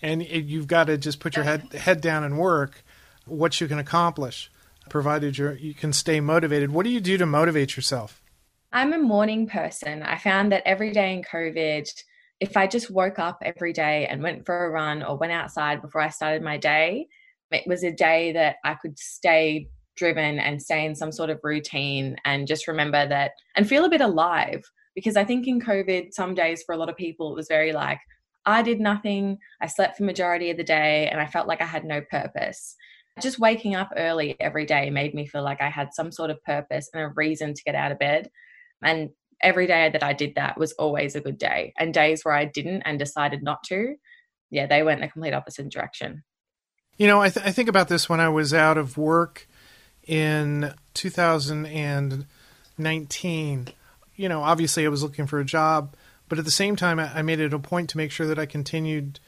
and 0.02 0.22
you've 0.24 0.66
got 0.66 0.84
to 0.84 0.96
just 0.96 1.20
put 1.20 1.36
your 1.36 1.44
head 1.44 1.72
head 1.72 2.00
down 2.00 2.24
and 2.24 2.38
work, 2.38 2.82
what 3.28 3.60
you 3.60 3.68
can 3.68 3.78
accomplish, 3.78 4.50
provided 4.88 5.38
you 5.38 5.52
you 5.52 5.74
can 5.74 5.92
stay 5.92 6.20
motivated. 6.20 6.70
What 6.70 6.84
do 6.84 6.90
you 6.90 7.00
do 7.00 7.18
to 7.18 7.26
motivate 7.26 7.76
yourself? 7.76 8.22
I'm 8.72 8.92
a 8.92 8.98
morning 8.98 9.46
person. 9.46 10.02
I 10.02 10.18
found 10.18 10.52
that 10.52 10.62
every 10.66 10.92
day 10.92 11.14
in 11.14 11.22
COVID, 11.22 11.88
if 12.40 12.56
I 12.56 12.66
just 12.66 12.90
woke 12.90 13.18
up 13.18 13.38
every 13.42 13.72
day 13.72 14.06
and 14.06 14.22
went 14.22 14.44
for 14.44 14.66
a 14.66 14.70
run 14.70 15.02
or 15.02 15.16
went 15.16 15.32
outside 15.32 15.80
before 15.80 16.02
I 16.02 16.10
started 16.10 16.42
my 16.42 16.58
day, 16.58 17.08
it 17.50 17.64
was 17.66 17.82
a 17.82 17.90
day 17.90 18.32
that 18.32 18.56
I 18.64 18.74
could 18.74 18.98
stay 18.98 19.68
driven 19.96 20.38
and 20.38 20.62
stay 20.62 20.84
in 20.84 20.94
some 20.94 21.10
sort 21.10 21.30
of 21.30 21.40
routine 21.42 22.16
and 22.24 22.46
just 22.46 22.68
remember 22.68 23.08
that 23.08 23.32
and 23.56 23.68
feel 23.68 23.84
a 23.84 23.90
bit 23.90 24.00
alive. 24.00 24.62
Because 24.94 25.16
I 25.16 25.24
think 25.24 25.46
in 25.46 25.60
COVID, 25.60 26.12
some 26.12 26.34
days 26.34 26.62
for 26.64 26.74
a 26.74 26.78
lot 26.78 26.88
of 26.88 26.96
people, 26.96 27.32
it 27.32 27.36
was 27.36 27.48
very 27.48 27.72
like, 27.72 28.00
I 28.44 28.62
did 28.62 28.80
nothing. 28.80 29.38
I 29.60 29.66
slept 29.66 29.96
for 29.96 30.04
majority 30.04 30.50
of 30.50 30.56
the 30.56 30.64
day 30.64 31.08
and 31.08 31.20
I 31.20 31.26
felt 31.26 31.48
like 31.48 31.60
I 31.60 31.66
had 31.66 31.84
no 31.84 32.00
purpose. 32.00 32.76
Just 33.20 33.38
waking 33.38 33.74
up 33.74 33.90
early 33.96 34.38
every 34.40 34.66
day 34.66 34.90
made 34.90 35.14
me 35.14 35.26
feel 35.26 35.42
like 35.42 35.60
I 35.60 35.70
had 35.70 35.94
some 35.94 36.12
sort 36.12 36.30
of 36.30 36.42
purpose 36.44 36.88
and 36.92 37.02
a 37.02 37.08
reason 37.08 37.54
to 37.54 37.62
get 37.64 37.74
out 37.74 37.92
of 37.92 37.98
bed. 37.98 38.30
And 38.82 39.10
every 39.42 39.66
day 39.66 39.90
that 39.92 40.02
I 40.02 40.12
did 40.12 40.34
that 40.36 40.58
was 40.58 40.72
always 40.72 41.14
a 41.14 41.20
good 41.20 41.38
day. 41.38 41.72
And 41.78 41.94
days 41.94 42.24
where 42.24 42.34
I 42.34 42.44
didn't 42.44 42.82
and 42.82 42.98
decided 42.98 43.42
not 43.42 43.62
to, 43.64 43.94
yeah, 44.50 44.66
they 44.66 44.82
went 44.82 45.00
the 45.00 45.08
complete 45.08 45.34
opposite 45.34 45.70
direction. 45.70 46.24
You 46.96 47.06
know, 47.06 47.22
I, 47.22 47.28
th- 47.28 47.46
I 47.46 47.52
think 47.52 47.68
about 47.68 47.86
this 47.88 48.08
when 48.08 48.20
I 48.20 48.28
was 48.28 48.52
out 48.52 48.76
of 48.76 48.98
work 48.98 49.46
in 50.06 50.74
2019. 50.94 53.68
You 54.16 54.28
know, 54.28 54.42
obviously 54.42 54.84
I 54.84 54.88
was 54.88 55.04
looking 55.04 55.28
for 55.28 55.38
a 55.38 55.44
job, 55.44 55.94
but 56.28 56.40
at 56.40 56.44
the 56.44 56.50
same 56.50 56.74
time, 56.74 56.98
I, 56.98 57.18
I 57.18 57.22
made 57.22 57.38
it 57.38 57.54
a 57.54 57.58
point 57.58 57.90
to 57.90 57.96
make 57.96 58.10
sure 58.10 58.26
that 58.26 58.38
I 58.38 58.46
continued, 58.46 59.20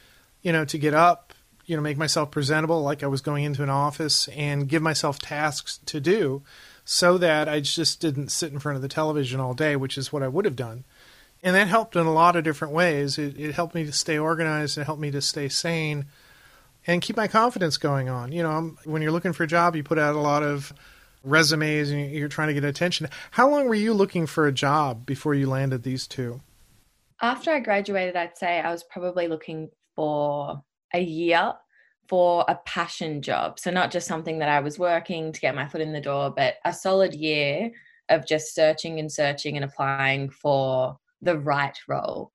you 0.43 0.53
know, 0.53 0.65
to 0.65 0.79
get 0.79 0.95
up, 0.95 1.30
you 1.71 1.77
know, 1.77 1.83
make 1.83 1.97
myself 1.97 2.33
presentable 2.33 2.83
like 2.83 3.05
I 3.05 3.07
was 3.07 3.21
going 3.21 3.45
into 3.45 3.63
an 3.63 3.71
office 3.71 4.27
and 4.35 4.69
give 4.69 4.83
myself 4.83 5.21
tasks 5.21 5.79
to 5.87 6.01
do 6.01 6.43
so 6.85 7.17
that 7.19 7.49
I 7.49 7.61
just 7.61 8.01
didn't 8.01 8.33
sit 8.33 8.53
in 8.53 8.59
front 8.59 8.75
of 8.75 8.83
the 8.83 8.89
television 8.89 9.39
all 9.39 9.55
day, 9.55 9.77
which 9.77 9.97
is 9.97 10.13
what 10.13 10.25
I 10.25 10.29
would 10.29 10.45
have 10.47 10.57
done. 10.57 10.85
And 11.45 11.55
that 11.55 11.69
helped 11.69 11.95
in 11.95 12.07
a 12.07 12.13
lot 12.13 12.35
of 12.35 12.43
different 12.43 12.75
ways. 12.75 13.19
It, 13.19 13.39
it 13.39 13.55
helped 13.55 13.77
me 13.77 13.85
to 13.85 13.93
stay 13.93 14.19
organized. 14.19 14.79
It 14.79 14.85
helped 14.85 15.01
me 15.01 15.13
to 15.13 15.23
stay 15.23 15.49
sane 15.49 16.07
and 16.89 17.01
keep 17.01 17.17
my 17.17 17.29
confidence 17.29 17.77
going 17.77 18.09
on. 18.09 18.33
You 18.33 18.43
know, 18.43 18.51
I'm, 18.51 18.79
when 18.83 19.01
you're 19.01 19.13
looking 19.13 19.33
for 19.33 19.45
a 19.45 19.47
job, 19.47 19.77
you 19.77 19.85
put 19.85 19.97
out 19.97 20.17
a 20.17 20.21
lot 20.21 20.43
of 20.43 20.73
resumes 21.23 21.91
and 21.91 22.11
you're 22.11 22.27
trying 22.27 22.49
to 22.49 22.55
get 22.55 22.65
attention. 22.65 23.09
How 23.31 23.49
long 23.49 23.69
were 23.69 23.77
you 23.77 23.95
looking 23.95 24.27
for 24.27 24.49
a 24.49 24.53
job 24.53 25.07
before 25.07 25.37
you 25.37 25.49
landed 25.49 25.85
these 25.85 26.09
two? 26.09 26.41
After 27.23 27.53
I 27.53 27.61
graduated, 27.61 28.17
I'd 28.17 28.37
say 28.37 28.59
I 28.59 28.73
was 28.73 28.83
probably 28.83 29.29
looking 29.29 29.71
for 29.95 30.65
a 30.95 31.01
year 31.01 31.55
for 32.11 32.45
a 32.49 32.57
passion 32.67 33.23
job. 33.23 33.61
So, 33.61 33.71
not 33.71 33.93
just 33.93 34.09
something 34.09 34.41
that 34.41 34.49
I 34.49 34.61
was 34.61 34.79
working 34.79 35.33
to 35.33 35.41
get 35.41 35.55
my 35.55 35.69
foot 35.69 35.81
in 35.81 35.93
the 35.93 36.01
door, 36.01 36.35
but 36.37 36.57
a 36.65 36.73
solid 36.73 37.15
year 37.15 37.71
of 38.09 38.27
just 38.27 38.55
searching 38.55 38.99
and 38.99 39.11
searching 39.11 39.57
and 39.57 39.65
applying 39.65 40.29
for 40.29 40.99
the 41.23 41.39
right 41.39 41.79
role 41.87 42.33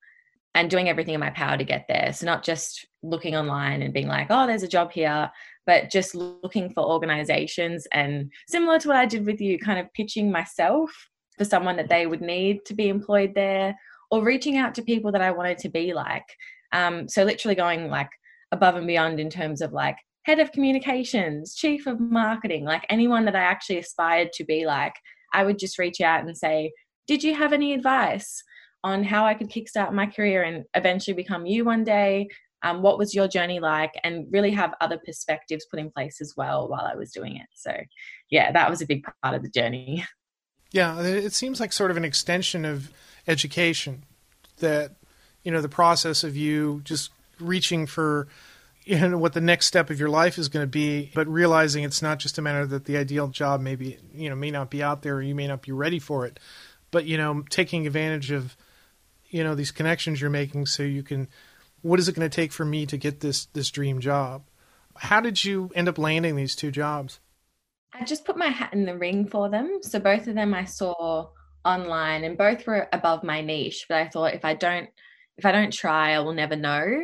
and 0.54 0.70
doing 0.70 0.88
everything 0.88 1.14
in 1.14 1.20
my 1.20 1.32
power 1.32 1.58
to 1.58 1.66
get 1.66 1.86
there. 1.90 2.14
So, 2.14 2.26
not 2.26 2.42
just 2.44 2.88
looking 3.04 3.36
online 3.36 3.82
and 3.82 3.94
being 3.94 4.08
like, 4.08 4.28
oh, 4.30 4.48
there's 4.48 4.64
a 4.64 4.68
job 4.68 4.94
here, 4.94 5.30
but 5.66 5.92
just 5.92 6.16
looking 6.16 6.70
for 6.70 6.84
organizations 6.84 7.86
and 7.92 8.32
similar 8.48 8.80
to 8.80 8.88
what 8.88 8.98
I 8.98 9.06
did 9.06 9.26
with 9.26 9.42
you, 9.42 9.60
kind 9.60 9.78
of 9.78 9.92
pitching 9.94 10.32
myself 10.32 10.90
for 11.38 11.44
someone 11.44 11.76
that 11.76 11.90
they 11.90 12.08
would 12.08 12.22
need 12.22 12.64
to 12.66 12.74
be 12.74 12.88
employed 12.88 13.34
there 13.36 13.76
or 14.10 14.24
reaching 14.24 14.56
out 14.56 14.74
to 14.76 14.82
people 14.82 15.12
that 15.12 15.22
I 15.22 15.32
wanted 15.32 15.58
to 15.60 15.70
be 15.70 15.94
like. 15.94 16.26
Um, 16.72 17.10
so, 17.10 17.26
literally 17.26 17.56
going 17.56 17.90
like, 17.90 18.10
above 18.52 18.76
and 18.76 18.88
beyond 18.88 19.20
in 19.20 19.30
terms 19.30 19.62
of 19.62 19.74
like 19.74 19.98
head 20.24 20.40
of 20.40 20.52
communications, 20.52 21.56
chief 21.56 21.88
of 21.88 22.00
marketing, 22.00 22.66
like 22.66 22.86
anyone 22.90 23.26
that 23.26 23.36
I 23.36 23.42
actually 23.42 23.78
aspired 23.78 24.34
to 24.34 24.44
be 24.44 24.66
like, 24.66 24.96
I 25.34 25.44
would 25.44 25.60
just 25.60 25.78
reach 25.78 26.02
out 26.02 26.26
and 26.26 26.38
say, 26.38 26.72
Did 27.08 27.24
you 27.24 27.36
have 27.36 27.54
any 27.54 27.74
advice 27.74 28.44
on 28.84 29.04
how 29.04 29.26
I 29.26 29.34
could 29.34 29.50
kickstart 29.50 29.94
my 29.94 30.06
career 30.06 30.44
and 30.44 30.66
eventually 30.76 31.16
become 31.16 31.46
you 31.46 31.66
one 31.66 31.84
day? 31.84 32.30
Um, 32.64 32.82
what 32.82 32.98
was 32.98 33.14
your 33.14 33.28
journey 33.28 33.60
like? 33.60 33.94
And 34.04 34.26
really 34.32 34.52
have 34.52 34.74
other 34.82 34.98
perspectives 34.98 35.68
put 35.70 35.80
in 35.80 35.92
place 35.92 36.20
as 36.22 36.34
well 36.36 36.68
while 36.68 36.90
I 36.92 36.96
was 36.96 37.12
doing 37.12 37.36
it. 37.36 37.48
So, 37.54 37.76
yeah, 38.32 38.52
that 38.52 38.70
was 38.70 38.82
a 38.82 38.88
big 38.88 39.06
part 39.22 39.36
of 39.36 39.44
the 39.44 39.50
journey. 39.50 40.06
Yeah, 40.72 41.00
it 41.00 41.32
seems 41.32 41.62
like 41.62 41.72
sort 41.72 41.90
of 41.90 41.96
an 41.96 42.04
extension 42.04 42.66
of 42.66 42.92
education 43.30 44.04
that, 44.58 44.96
you 45.42 45.50
know, 45.50 45.62
the 45.62 45.70
process 45.70 46.22
of 46.22 46.36
you 46.36 46.82
just 46.84 47.12
reaching 47.40 47.86
for 47.86 48.28
you 48.84 49.00
know 49.00 49.18
what 49.18 49.34
the 49.34 49.42
next 49.42 49.66
step 49.66 49.90
of 49.90 50.00
your 50.00 50.10
life 50.10 50.38
is 50.38 50.48
going 50.48 50.64
to 50.64 50.68
be 50.68 51.12
but 51.16 51.28
realizing 51.28 51.84
it's 51.84 52.02
not 52.02 52.20
just 52.20 52.38
a 52.38 52.42
matter 52.42 52.66
that 52.66 52.86
the 52.86 52.98
ideal 52.98 53.28
job 53.28 53.62
maybe 53.62 53.98
you 54.14 54.30
know 54.30 54.36
may 54.36 54.52
not 54.52 54.70
be 54.70 54.84
out 54.84 55.02
there 55.02 55.16
or 55.16 55.22
you 55.22 55.36
may 55.36 55.48
not 55.48 55.62
be 55.62 55.72
ready 55.72 56.00
for 56.00 56.26
it. 56.26 56.40
But 56.92 57.06
you 57.06 57.18
know 57.18 57.44
taking 57.50 57.88
advantage 57.88 58.32
of 58.32 58.56
you 59.30 59.44
know 59.44 59.56
these 59.56 59.72
connections 59.72 60.22
you're 60.22 60.30
making 60.30 60.66
so 60.68 60.84
you 60.84 61.04
can 61.04 61.28
what 61.82 62.00
is 62.00 62.08
it 62.08 62.16
going 62.16 62.30
to 62.30 62.36
take 62.36 62.52
for 62.52 62.66
me 62.66 62.86
to 62.86 62.98
get 62.98 63.20
this 63.20 63.46
this 63.48 63.70
dream 63.70 64.00
job? 64.00 64.44
How 64.96 65.20
did 65.20 65.44
you 65.44 65.72
end 65.76 65.90
up 65.90 65.98
landing 65.98 66.36
these 66.36 66.56
two 66.56 66.72
jobs? 66.72 67.20
I 67.94 68.06
just 68.06 68.26
put 68.26 68.38
my 68.38 68.48
hat 68.48 68.74
in 68.74 68.86
the 68.86 68.98
ring 68.98 69.28
for 69.28 69.50
them. 69.50 69.80
So 69.82 70.00
both 70.00 70.28
of 70.28 70.36
them 70.36 70.54
i 70.54 70.66
saw 70.66 71.30
online 71.66 72.24
and 72.24 72.38
both 72.38 72.66
were 72.68 72.88
above 72.94 73.24
my 73.24 73.42
niche 73.42 73.88
but 73.90 73.98
i 73.98 74.08
thought 74.08 74.36
if 74.36 74.46
i 74.46 74.54
don't 74.54 74.88
if 75.38 75.46
i 75.46 75.52
don't 75.52 75.74
try 75.74 76.14
i 76.14 76.20
will 76.20 76.34
never 76.34 76.56
know 76.56 77.04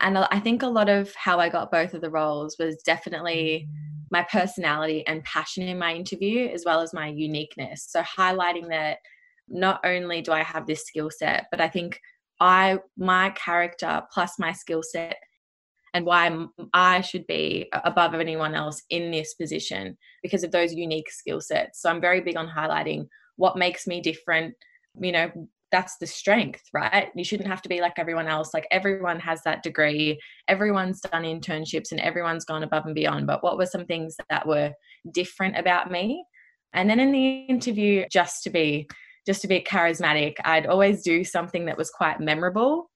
and 0.00 0.18
I 0.18 0.40
think 0.40 0.62
a 0.62 0.68
lot 0.68 0.88
of 0.88 1.14
how 1.14 1.38
I 1.38 1.48
got 1.48 1.70
both 1.70 1.94
of 1.94 2.00
the 2.00 2.10
roles 2.10 2.56
was 2.58 2.82
definitely 2.84 3.68
my 4.10 4.22
personality 4.22 5.06
and 5.06 5.24
passion 5.24 5.64
in 5.64 5.78
my 5.78 5.94
interview, 5.94 6.48
as 6.48 6.64
well 6.64 6.80
as 6.80 6.94
my 6.94 7.08
uniqueness. 7.08 7.86
So, 7.88 8.02
highlighting 8.02 8.68
that 8.68 8.98
not 9.48 9.80
only 9.84 10.22
do 10.22 10.32
I 10.32 10.42
have 10.42 10.66
this 10.66 10.86
skill 10.86 11.10
set, 11.10 11.46
but 11.50 11.60
I 11.60 11.68
think 11.68 12.00
I, 12.40 12.78
my 12.96 13.30
character 13.30 14.02
plus 14.12 14.38
my 14.38 14.52
skill 14.52 14.82
set 14.82 15.16
and 15.94 16.04
why 16.04 16.46
I 16.74 17.00
should 17.00 17.26
be 17.26 17.68
above 17.72 18.14
anyone 18.14 18.54
else 18.54 18.82
in 18.90 19.10
this 19.10 19.34
position 19.34 19.96
because 20.22 20.44
of 20.44 20.52
those 20.52 20.72
unique 20.74 21.10
skill 21.10 21.40
sets. 21.40 21.82
So, 21.82 21.90
I'm 21.90 22.00
very 22.00 22.20
big 22.20 22.36
on 22.36 22.48
highlighting 22.48 23.08
what 23.36 23.56
makes 23.56 23.86
me 23.86 24.00
different, 24.00 24.54
you 25.00 25.12
know, 25.12 25.30
that's 25.70 25.96
the 25.98 26.06
strength, 26.06 26.62
right? 26.72 27.08
You 27.14 27.24
shouldn't 27.24 27.48
have 27.48 27.62
to 27.62 27.68
be 27.68 27.80
like 27.80 27.98
everyone 27.98 28.26
else. 28.26 28.54
Like 28.54 28.66
everyone 28.70 29.20
has 29.20 29.42
that 29.44 29.62
degree, 29.62 30.18
everyone's 30.48 31.00
done 31.00 31.24
internships 31.24 31.90
and 31.90 32.00
everyone's 32.00 32.44
gone 32.44 32.62
above 32.62 32.86
and 32.86 32.94
beyond. 32.94 33.26
But 33.26 33.42
what 33.42 33.58
were 33.58 33.66
some 33.66 33.84
things 33.84 34.16
that 34.30 34.46
were 34.46 34.72
different 35.12 35.58
about 35.58 35.90
me? 35.90 36.24
And 36.72 36.88
then 36.88 37.00
in 37.00 37.12
the 37.12 37.46
interview, 37.46 38.04
just 38.10 38.42
to 38.44 38.50
be 38.50 38.88
just 39.26 39.42
to 39.42 39.48
be 39.48 39.60
charismatic, 39.60 40.36
I'd 40.42 40.66
always 40.66 41.02
do 41.02 41.22
something 41.22 41.66
that 41.66 41.76
was 41.76 41.90
quite 41.90 42.18
memorable. 42.18 42.90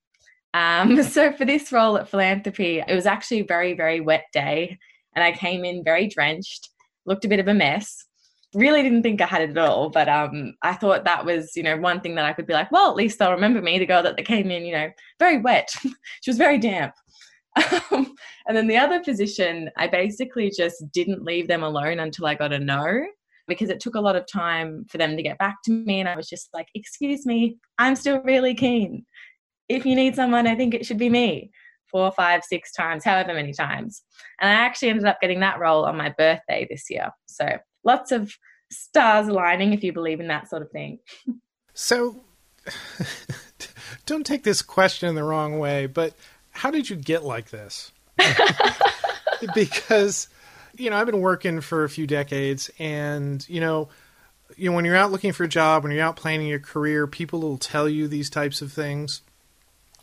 Um, 0.54 1.02
so 1.02 1.32
for 1.32 1.44
this 1.44 1.70
role 1.72 1.98
at 1.98 2.08
philanthropy, 2.08 2.78
it 2.86 2.94
was 2.94 3.04
actually 3.04 3.40
a 3.40 3.44
very, 3.44 3.74
very 3.74 4.00
wet 4.00 4.24
day. 4.32 4.78
And 5.14 5.22
I 5.22 5.32
came 5.32 5.62
in 5.64 5.84
very 5.84 6.08
drenched, 6.08 6.70
looked 7.04 7.26
a 7.26 7.28
bit 7.28 7.40
of 7.40 7.48
a 7.48 7.54
mess 7.54 8.06
really 8.54 8.82
didn't 8.82 9.02
think 9.02 9.20
I 9.20 9.26
had 9.26 9.42
it 9.42 9.50
at 9.50 9.58
all. 9.58 9.90
But 9.90 10.08
um, 10.08 10.54
I 10.62 10.74
thought 10.74 11.04
that 11.04 11.24
was, 11.24 11.56
you 11.56 11.62
know, 11.62 11.76
one 11.76 12.00
thing 12.00 12.14
that 12.16 12.24
I 12.24 12.32
could 12.32 12.46
be 12.46 12.52
like, 12.52 12.70
well, 12.70 12.90
at 12.90 12.96
least 12.96 13.18
they'll 13.18 13.32
remember 13.32 13.62
me, 13.62 13.78
the 13.78 13.86
girl 13.86 14.02
that 14.02 14.16
they 14.16 14.22
came 14.22 14.50
in, 14.50 14.64
you 14.64 14.72
know, 14.72 14.90
very 15.18 15.38
wet. 15.38 15.70
she 16.20 16.30
was 16.30 16.38
very 16.38 16.58
damp. 16.58 16.94
Um, 17.90 18.14
and 18.46 18.56
then 18.56 18.66
the 18.66 18.78
other 18.78 19.02
position, 19.02 19.70
I 19.76 19.86
basically 19.86 20.50
just 20.50 20.84
didn't 20.92 21.24
leave 21.24 21.48
them 21.48 21.62
alone 21.62 22.00
until 22.00 22.26
I 22.26 22.34
got 22.34 22.52
a 22.52 22.58
no 22.58 23.04
because 23.48 23.70
it 23.70 23.80
took 23.80 23.94
a 23.94 24.00
lot 24.00 24.16
of 24.16 24.26
time 24.26 24.86
for 24.88 24.98
them 24.98 25.16
to 25.16 25.22
get 25.22 25.38
back 25.38 25.56
to 25.64 25.72
me. 25.72 26.00
And 26.00 26.08
I 26.08 26.16
was 26.16 26.28
just 26.28 26.48
like, 26.54 26.68
excuse 26.74 27.26
me, 27.26 27.58
I'm 27.78 27.96
still 27.96 28.22
really 28.22 28.54
keen. 28.54 29.04
If 29.68 29.84
you 29.84 29.94
need 29.94 30.14
someone, 30.14 30.46
I 30.46 30.54
think 30.54 30.74
it 30.74 30.86
should 30.86 30.98
be 30.98 31.10
me 31.10 31.50
four, 31.90 32.10
five, 32.12 32.42
six 32.42 32.72
times, 32.72 33.04
however 33.04 33.34
many 33.34 33.52
times. 33.52 34.02
And 34.40 34.50
I 34.50 34.54
actually 34.54 34.88
ended 34.88 35.04
up 35.04 35.20
getting 35.20 35.40
that 35.40 35.60
role 35.60 35.84
on 35.84 35.96
my 35.96 36.08
birthday 36.16 36.66
this 36.68 36.86
year. 36.88 37.10
So 37.26 37.46
lots 37.84 38.12
of 38.12 38.32
stars 38.70 39.28
aligning 39.28 39.72
if 39.72 39.82
you 39.82 39.92
believe 39.92 40.20
in 40.20 40.28
that 40.28 40.48
sort 40.48 40.62
of 40.62 40.70
thing. 40.70 40.98
So, 41.74 42.16
don't 44.06 44.26
take 44.26 44.42
this 44.42 44.62
question 44.62 45.14
the 45.14 45.24
wrong 45.24 45.58
way, 45.58 45.86
but 45.86 46.14
how 46.50 46.70
did 46.70 46.88
you 46.88 46.96
get 46.96 47.24
like 47.24 47.50
this? 47.50 47.92
because 49.54 50.28
you 50.76 50.90
know, 50.90 50.96
I've 50.96 51.06
been 51.06 51.20
working 51.20 51.60
for 51.60 51.84
a 51.84 51.88
few 51.88 52.06
decades 52.06 52.70
and 52.78 53.46
you 53.48 53.60
know, 53.60 53.88
you 54.56 54.70
know 54.70 54.76
when 54.76 54.84
you're 54.84 54.96
out 54.96 55.12
looking 55.12 55.32
for 55.32 55.44
a 55.44 55.48
job, 55.48 55.82
when 55.82 55.92
you're 55.92 56.04
out 56.04 56.16
planning 56.16 56.46
your 56.46 56.60
career, 56.60 57.06
people 57.06 57.40
will 57.40 57.58
tell 57.58 57.88
you 57.88 58.08
these 58.08 58.30
types 58.30 58.62
of 58.62 58.72
things. 58.72 59.22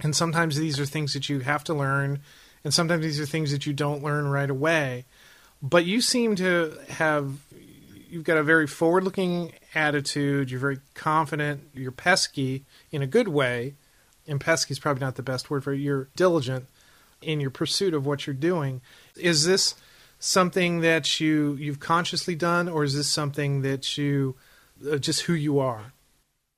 And 0.02 0.16
sometimes 0.16 0.58
these 0.58 0.80
are 0.80 0.86
things 0.86 1.14
that 1.14 1.28
you 1.28 1.40
have 1.40 1.64
to 1.66 1.74
learn, 1.74 2.20
and 2.64 2.74
sometimes 2.74 3.04
these 3.04 3.20
are 3.20 3.26
things 3.26 3.52
that 3.52 3.66
you 3.66 3.74
don't 3.74 4.04
learn 4.04 4.30
right 4.30 4.50
away. 4.50 5.06
But 5.62 5.86
you 5.86 6.00
seem 6.00 6.38
to 6.38 6.78
have 6.88 7.34
you've 8.10 8.24
got 8.24 8.38
a 8.38 8.44
very 8.44 8.68
forward 8.68 9.04
looking 9.04 9.54
attitude. 9.76 10.52
You're 10.52 10.60
very 10.60 10.80
confident. 10.94 11.70
You're 11.74 11.92
pesky 11.92 12.66
in 12.92 13.02
a 13.02 13.08
good 13.08 13.28
way. 13.28 13.76
And 14.28 14.40
pesky 14.40 14.74
is 14.74 14.80
probably 14.80 15.02
not 15.02 15.16
the 15.16 15.24
best 15.24 15.50
word 15.50 15.64
for 15.64 15.74
it. 15.74 15.80
You're 15.80 16.10
diligent 16.16 16.68
in 17.22 17.40
your 17.40 17.50
pursuit 17.50 17.94
of 17.94 18.06
what 18.06 18.28
you're 18.28 18.34
doing. 18.34 18.82
Is 19.16 19.46
this 19.46 19.76
something 20.20 20.82
that 20.82 21.20
you 21.20 21.56
you've 21.60 21.80
consciously 21.80 22.36
done, 22.36 22.68
or 22.68 22.84
is 22.84 22.96
this 22.96 23.08
something 23.08 23.62
that 23.62 23.98
you 23.98 24.36
uh, 24.90 24.98
just 24.98 25.22
who 25.22 25.34
you 25.34 25.60
are? 25.60 25.94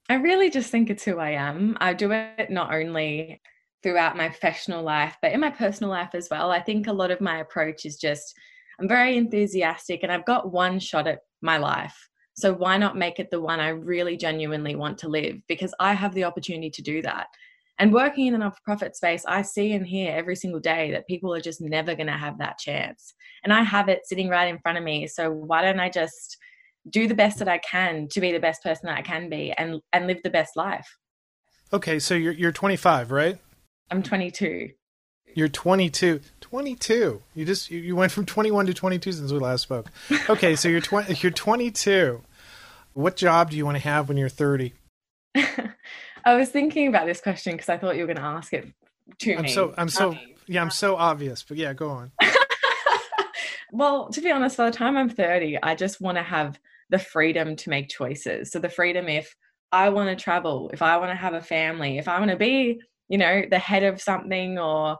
I 0.09 0.15
really 0.15 0.49
just 0.49 0.69
think 0.69 0.89
it's 0.89 1.05
who 1.05 1.19
I 1.19 1.31
am. 1.31 1.77
I 1.79 1.93
do 1.93 2.11
it 2.11 2.49
not 2.49 2.73
only 2.73 3.41
throughout 3.81 4.17
my 4.17 4.27
professional 4.27 4.83
life, 4.83 5.15
but 5.21 5.31
in 5.31 5.39
my 5.39 5.49
personal 5.49 5.89
life 5.89 6.13
as 6.13 6.27
well. 6.29 6.51
I 6.51 6.59
think 6.59 6.87
a 6.87 6.93
lot 6.93 7.11
of 7.11 7.21
my 7.21 7.39
approach 7.39 7.85
is 7.85 7.95
just 7.95 8.35
I'm 8.79 8.87
very 8.87 9.15
enthusiastic 9.17 10.01
and 10.03 10.11
I've 10.11 10.25
got 10.25 10.51
one 10.51 10.79
shot 10.79 11.07
at 11.07 11.19
my 11.41 11.57
life. 11.57 12.09
So 12.33 12.53
why 12.53 12.77
not 12.77 12.97
make 12.97 13.19
it 13.19 13.29
the 13.29 13.41
one 13.41 13.59
I 13.59 13.69
really 13.69 14.17
genuinely 14.17 14.75
want 14.75 14.97
to 14.99 15.09
live? 15.09 15.41
Because 15.47 15.73
I 15.79 15.93
have 15.93 16.13
the 16.13 16.23
opportunity 16.23 16.69
to 16.71 16.81
do 16.81 17.01
that. 17.01 17.27
And 17.77 17.93
working 17.93 18.27
in 18.27 18.33
the 18.33 18.39
not 18.39 18.61
profit 18.63 18.95
space, 18.95 19.25
I 19.27 19.41
see 19.41 19.73
and 19.73 19.85
hear 19.85 20.15
every 20.15 20.35
single 20.35 20.59
day 20.59 20.91
that 20.91 21.07
people 21.07 21.33
are 21.33 21.41
just 21.41 21.61
never 21.61 21.95
going 21.95 22.07
to 22.07 22.13
have 22.13 22.37
that 22.37 22.59
chance. 22.59 23.13
And 23.43 23.51
I 23.51 23.63
have 23.63 23.89
it 23.89 24.05
sitting 24.05 24.29
right 24.29 24.47
in 24.47 24.59
front 24.59 24.77
of 24.77 24.83
me. 24.83 25.07
So 25.07 25.31
why 25.31 25.63
don't 25.63 25.79
I 25.79 25.89
just 25.89 26.37
do 26.89 27.07
the 27.07 27.15
best 27.15 27.39
that 27.39 27.47
I 27.47 27.57
can 27.59 28.07
to 28.09 28.21
be 28.21 28.31
the 28.31 28.39
best 28.39 28.63
person 28.63 28.87
that 28.87 28.97
I 28.97 29.01
can 29.01 29.29
be 29.29 29.51
and 29.53 29.81
and 29.93 30.07
live 30.07 30.19
the 30.23 30.29
best 30.29 30.55
life? 30.55 30.95
Okay, 31.73 31.99
so 31.99 32.15
you're 32.15 32.33
you're 32.33 32.51
25, 32.51 33.11
right? 33.11 33.39
I'm 33.89 34.03
22. 34.03 34.69
You're 35.33 35.47
22. 35.47 36.21
22. 36.39 37.21
You 37.33 37.45
just 37.45 37.71
you, 37.71 37.79
you 37.79 37.95
went 37.95 38.11
from 38.11 38.25
21 38.25 38.65
to 38.67 38.73
22 38.73 39.11
since 39.13 39.31
we 39.31 39.39
last 39.39 39.61
spoke. 39.61 39.89
Okay, 40.29 40.55
so 40.55 40.67
you're 40.67 40.81
20 40.81 41.15
you're 41.21 41.31
22. 41.31 42.21
What 42.93 43.15
job 43.15 43.49
do 43.49 43.57
you 43.57 43.65
want 43.65 43.75
to 43.75 43.83
have 43.83 44.09
when 44.09 44.17
you're 44.17 44.29
30? 44.29 44.73
I 45.35 46.35
was 46.35 46.49
thinking 46.49 46.87
about 46.87 47.05
this 47.05 47.21
question 47.21 47.53
because 47.53 47.69
I 47.69 47.77
thought 47.77 47.95
you 47.95 48.01
were 48.01 48.13
going 48.13 48.17
to 48.17 48.23
ask 48.23 48.53
it 48.53 48.67
to 49.19 49.35
I'm 49.35 49.43
me. 49.43 49.49
so 49.49 49.73
I'm 49.77 49.89
so 49.89 50.17
yeah, 50.47 50.61
I'm 50.61 50.71
so 50.71 50.95
obvious, 50.97 51.43
but 51.43 51.57
yeah, 51.57 51.73
go 51.73 51.89
on. 51.89 52.11
well, 53.71 54.09
to 54.09 54.21
be 54.21 54.31
honest, 54.31 54.57
by 54.57 54.69
the 54.69 54.75
time 54.75 54.97
I'm 54.97 55.09
30, 55.09 55.59
I 55.63 55.75
just 55.75 56.01
want 56.01 56.17
to 56.17 56.23
have 56.23 56.59
the 56.89 56.99
freedom 56.99 57.55
to 57.55 57.69
make 57.69 57.87
choices. 57.89 58.51
So 58.51 58.59
the 58.59 58.69
freedom 58.69 59.07
if 59.07 59.33
I 59.71 59.89
want 59.89 60.09
to 60.09 60.21
travel, 60.21 60.69
if 60.73 60.81
I 60.81 60.97
want 60.97 61.11
to 61.11 61.15
have 61.15 61.33
a 61.33 61.41
family, 61.41 61.97
if 61.97 62.09
I 62.09 62.19
want 62.19 62.31
to 62.31 62.37
be, 62.37 62.81
you 63.07 63.17
know, 63.17 63.43
the 63.49 63.59
head 63.59 63.83
of 63.83 64.01
something 64.01 64.59
or 64.59 64.97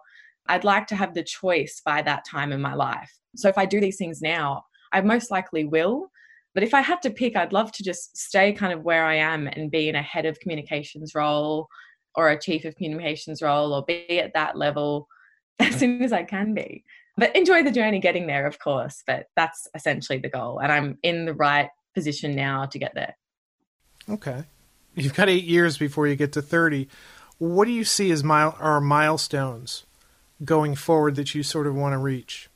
I'd 0.52 0.66
like 0.66 0.88
to 0.88 0.98
have 0.98 1.14
the 1.14 1.24
choice 1.24 1.82
by 1.86 2.02
that 2.02 2.26
time 2.26 2.52
in 2.52 2.62
my 2.62 2.74
life. 2.74 3.10
So 3.38 3.48
if 3.48 3.58
I 3.58 3.66
do 3.66 3.80
these 3.80 3.96
things 3.96 4.22
now, 4.22 4.66
I 4.92 5.00
most 5.00 5.32
likely 5.32 5.64
will. 5.64 6.12
But 6.54 6.64
if 6.64 6.74
I 6.74 6.82
had 6.82 7.02
to 7.04 7.10
pick, 7.10 7.38
I'd 7.38 7.54
love 7.54 7.72
to 7.72 7.84
just 7.84 8.18
stay 8.18 8.52
kind 8.52 8.74
of 8.74 8.84
where 8.84 9.06
I 9.06 9.16
am 9.16 9.48
and 9.48 9.72
be 9.72 9.88
in 9.88 9.96
a 9.96 10.02
head 10.02 10.26
of 10.26 10.42
communications 10.42 11.16
role 11.16 11.70
or 12.16 12.30
a 12.30 12.40
chief 12.40 12.66
of 12.66 12.76
communications 12.76 13.42
role 13.42 13.74
or 13.74 13.86
be 13.86 14.20
at 14.20 14.34
that 14.34 14.58
level 14.58 15.08
as 15.60 15.76
soon 15.76 16.04
as 16.04 16.12
I 16.12 16.24
can 16.24 16.54
be. 16.54 16.84
But 17.16 17.34
enjoy 17.34 17.64
the 17.64 17.72
journey 17.72 18.00
getting 18.00 18.28
there, 18.28 18.46
of 18.46 18.60
course. 18.60 19.04
But 19.08 19.28
that's 19.38 19.70
essentially 19.74 20.20
the 20.20 20.30
goal. 20.30 20.60
And 20.60 20.70
I'm 20.70 20.98
in 21.02 21.24
the 21.24 21.34
right 21.34 21.70
position 21.96 22.36
now 22.36 22.66
to 22.66 22.78
get 22.78 22.94
there. 22.94 23.16
Okay. 24.10 24.44
You've 24.96 25.14
got 25.14 25.30
eight 25.30 25.46
years 25.46 25.78
before 25.78 26.08
you 26.08 26.18
get 26.18 26.34
to 26.34 26.42
30. 26.42 26.90
What 27.38 27.66
do 27.66 27.72
you 27.72 27.86
see 27.86 28.12
as 28.12 28.22
mile, 28.22 28.58
are 28.60 28.82
milestones 28.82 29.86
going 30.44 30.76
forward 30.76 31.16
that 31.16 31.36
you 31.36 31.44
sort 31.44 31.68
of 31.68 31.76
want 31.76 31.94
to 31.94 31.98
reach? 31.98 32.50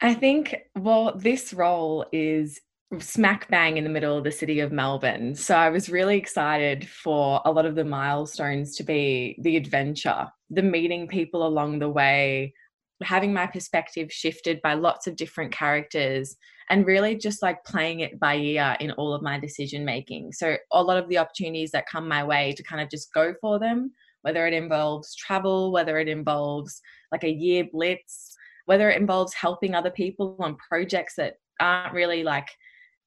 I 0.00 0.14
think, 0.14 0.54
well, 0.76 1.14
this 1.16 1.52
role 1.52 2.06
is 2.12 2.60
smack 3.00 3.48
bang 3.50 3.76
in 3.76 3.84
the 3.84 3.90
middle 3.90 4.16
of 4.16 4.24
the 4.24 4.32
city 4.32 4.60
of 4.60 4.72
Melbourne. 4.72 5.34
So 5.34 5.54
I 5.54 5.68
was 5.68 5.90
really 5.90 6.16
excited 6.16 6.88
for 6.88 7.42
a 7.44 7.50
lot 7.50 7.66
of 7.66 7.74
the 7.74 7.84
milestones 7.84 8.76
to 8.76 8.82
be 8.82 9.36
the 9.42 9.56
adventure, 9.56 10.28
the 10.48 10.62
meeting 10.62 11.06
people 11.06 11.46
along 11.46 11.80
the 11.80 11.88
way, 11.88 12.54
having 13.02 13.32
my 13.32 13.46
perspective 13.46 14.10
shifted 14.10 14.62
by 14.62 14.74
lots 14.74 15.06
of 15.06 15.16
different 15.16 15.52
characters 15.52 16.36
and 16.70 16.86
really 16.86 17.16
just 17.16 17.42
like 17.42 17.64
playing 17.64 18.00
it 18.00 18.18
by 18.18 18.36
ear 18.36 18.76
in 18.80 18.90
all 18.92 19.12
of 19.12 19.22
my 19.22 19.38
decision 19.38 19.84
making. 19.84 20.32
So 20.32 20.56
a 20.72 20.82
lot 20.82 20.96
of 20.96 21.08
the 21.08 21.18
opportunities 21.18 21.70
that 21.72 21.88
come 21.88 22.08
my 22.08 22.24
way 22.24 22.54
to 22.56 22.62
kind 22.62 22.82
of 22.82 22.90
just 22.90 23.12
go 23.12 23.34
for 23.40 23.58
them, 23.58 23.92
whether 24.22 24.46
it 24.46 24.54
involves 24.54 25.14
travel, 25.14 25.72
whether 25.72 25.98
it 25.98 26.08
involves 26.08 26.80
like 27.12 27.24
a 27.24 27.30
year 27.30 27.64
blitz, 27.70 28.34
whether 28.66 28.90
it 28.90 29.00
involves 29.00 29.34
helping 29.34 29.74
other 29.74 29.90
people 29.90 30.36
on 30.40 30.56
projects 30.56 31.14
that 31.16 31.34
aren't 31.60 31.94
really 31.94 32.22
like 32.22 32.48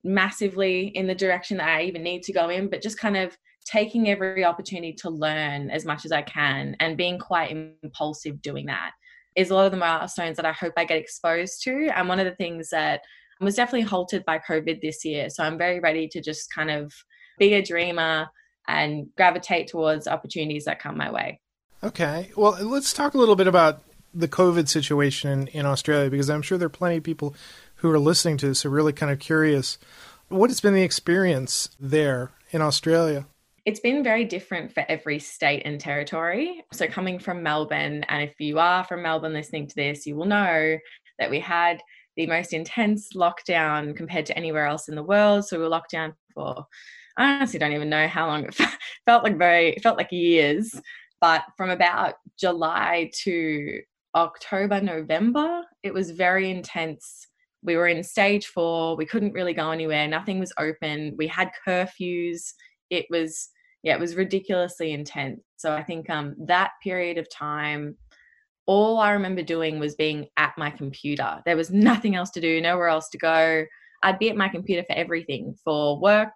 massively 0.03 0.87
in 0.87 1.07
the 1.07 1.15
direction 1.15 1.57
that 1.57 1.69
I 1.69 1.83
even 1.83 2.03
need 2.03 2.23
to 2.23 2.33
go 2.33 2.49
in, 2.49 2.69
but 2.69 2.81
just 2.81 2.99
kind 2.99 3.17
of 3.17 3.37
taking 3.65 4.09
every 4.09 4.43
opportunity 4.43 4.93
to 4.93 5.09
learn 5.09 5.69
as 5.69 5.85
much 5.85 6.03
as 6.05 6.11
I 6.11 6.23
can 6.23 6.75
and 6.79 6.97
being 6.97 7.19
quite 7.19 7.51
impulsive 7.51 8.41
doing 8.41 8.65
that 8.65 8.91
is 9.35 9.49
a 9.49 9.55
lot 9.55 9.65
of 9.65 9.71
the 9.71 9.77
milestones 9.77 10.35
that 10.37 10.45
I 10.45 10.51
hope 10.51 10.73
I 10.75 10.83
get 10.83 10.97
exposed 10.97 11.61
to. 11.63 11.89
And 11.95 12.09
one 12.09 12.19
of 12.19 12.25
the 12.25 12.35
things 12.35 12.69
that 12.71 13.01
was 13.39 13.55
definitely 13.55 13.87
halted 13.87 14.25
by 14.25 14.39
COVID 14.39 14.81
this 14.81 15.03
year. 15.05 15.29
So 15.29 15.43
I'm 15.43 15.57
very 15.57 15.79
ready 15.79 16.07
to 16.09 16.21
just 16.21 16.53
kind 16.53 16.69
of 16.69 16.93
be 17.39 17.53
a 17.53 17.61
dreamer 17.61 18.27
and 18.67 19.07
gravitate 19.17 19.67
towards 19.67 20.07
opportunities 20.07 20.65
that 20.65 20.79
come 20.79 20.97
my 20.97 21.11
way. 21.11 21.39
Okay. 21.83 22.31
Well, 22.35 22.57
let's 22.63 22.93
talk 22.93 23.15
a 23.15 23.17
little 23.17 23.35
bit 23.35 23.47
about 23.47 23.81
the 24.13 24.27
COVID 24.27 24.67
situation 24.67 25.47
in 25.47 25.65
Australia 25.65 26.09
because 26.09 26.29
I'm 26.29 26.41
sure 26.41 26.57
there 26.57 26.65
are 26.67 26.69
plenty 26.69 26.97
of 26.97 27.03
people 27.03 27.35
who 27.75 27.89
are 27.91 27.99
listening 27.99 28.37
to 28.37 28.47
this 28.47 28.61
who 28.61 28.69
are 28.69 28.73
really 28.73 28.93
kind 28.93 29.11
of 29.11 29.19
curious. 29.19 29.77
What 30.27 30.49
has 30.49 30.61
been 30.61 30.73
the 30.73 30.83
experience 30.83 31.69
there 31.79 32.31
in 32.51 32.61
Australia? 32.61 33.25
It's 33.65 33.79
been 33.79 34.03
very 34.03 34.25
different 34.25 34.73
for 34.73 34.83
every 34.89 35.19
state 35.19 35.63
and 35.65 35.79
territory. 35.79 36.63
So, 36.73 36.87
coming 36.87 37.19
from 37.19 37.43
Melbourne, 37.43 38.03
and 38.09 38.23
if 38.23 38.33
you 38.39 38.57
are 38.59 38.83
from 38.83 39.03
Melbourne 39.03 39.33
listening 39.33 39.67
to 39.67 39.75
this, 39.75 40.07
you 40.07 40.15
will 40.15 40.25
know 40.25 40.77
that 41.19 41.29
we 41.29 41.39
had 41.39 41.81
the 42.17 42.25
most 42.25 42.53
intense 42.53 43.13
lockdown 43.13 43.95
compared 43.95 44.25
to 44.27 44.37
anywhere 44.37 44.65
else 44.65 44.89
in 44.89 44.95
the 44.95 45.03
world. 45.03 45.45
So, 45.45 45.57
we 45.57 45.63
were 45.63 45.69
locked 45.69 45.91
down 45.91 46.13
for, 46.33 46.65
I 47.17 47.35
honestly 47.35 47.59
don't 47.59 47.73
even 47.73 47.89
know 47.89 48.07
how 48.07 48.27
long 48.27 48.45
it 48.45 48.55
felt 49.05 49.23
like 49.23 49.37
very, 49.37 49.73
it 49.73 49.83
felt 49.83 49.97
like 49.97 50.11
years. 50.11 50.79
But 51.19 51.43
from 51.55 51.69
about 51.69 52.15
July 52.39 53.11
to 53.23 53.81
October, 54.15 54.81
November, 54.81 55.63
it 55.83 55.93
was 55.93 56.11
very 56.11 56.49
intense. 56.51 57.27
We 57.63 57.75
were 57.75 57.87
in 57.87 58.03
stage 58.03 58.47
four 58.47 58.95
we 58.95 59.05
couldn't 59.05 59.33
really 59.33 59.53
go 59.53 59.69
anywhere 59.69 60.07
nothing 60.07 60.39
was 60.39 60.53
open 60.57 61.13
we 61.17 61.27
had 61.27 61.51
curfews. 61.67 62.53
It 62.89 63.05
was 63.09 63.49
yeah 63.83 63.93
it 63.93 63.99
was 63.99 64.15
ridiculously 64.15 64.91
intense. 64.93 65.41
So 65.57 65.71
i 65.73 65.83
think 65.83 66.09
um 66.09 66.35
that 66.47 66.71
period 66.83 67.17
of 67.19 67.29
time 67.29 67.97
all 68.65 68.99
i 68.99 69.11
remember 69.11 69.43
doing 69.43 69.79
was 69.79 69.95
being 69.95 70.27
at 70.37 70.53
my 70.57 70.71
computer. 70.71 71.41
There 71.45 71.57
was 71.57 71.69
nothing 71.69 72.15
else 72.15 72.31
to 72.31 72.41
do 72.41 72.61
nowhere 72.61 72.87
else 72.87 73.09
to 73.09 73.17
go. 73.17 73.65
I'd 74.03 74.19
be 74.19 74.29
at 74.29 74.35
my 74.35 74.49
computer 74.49 74.83
for 74.83 74.95
everything 74.95 75.55
for 75.63 75.99
work 75.99 76.33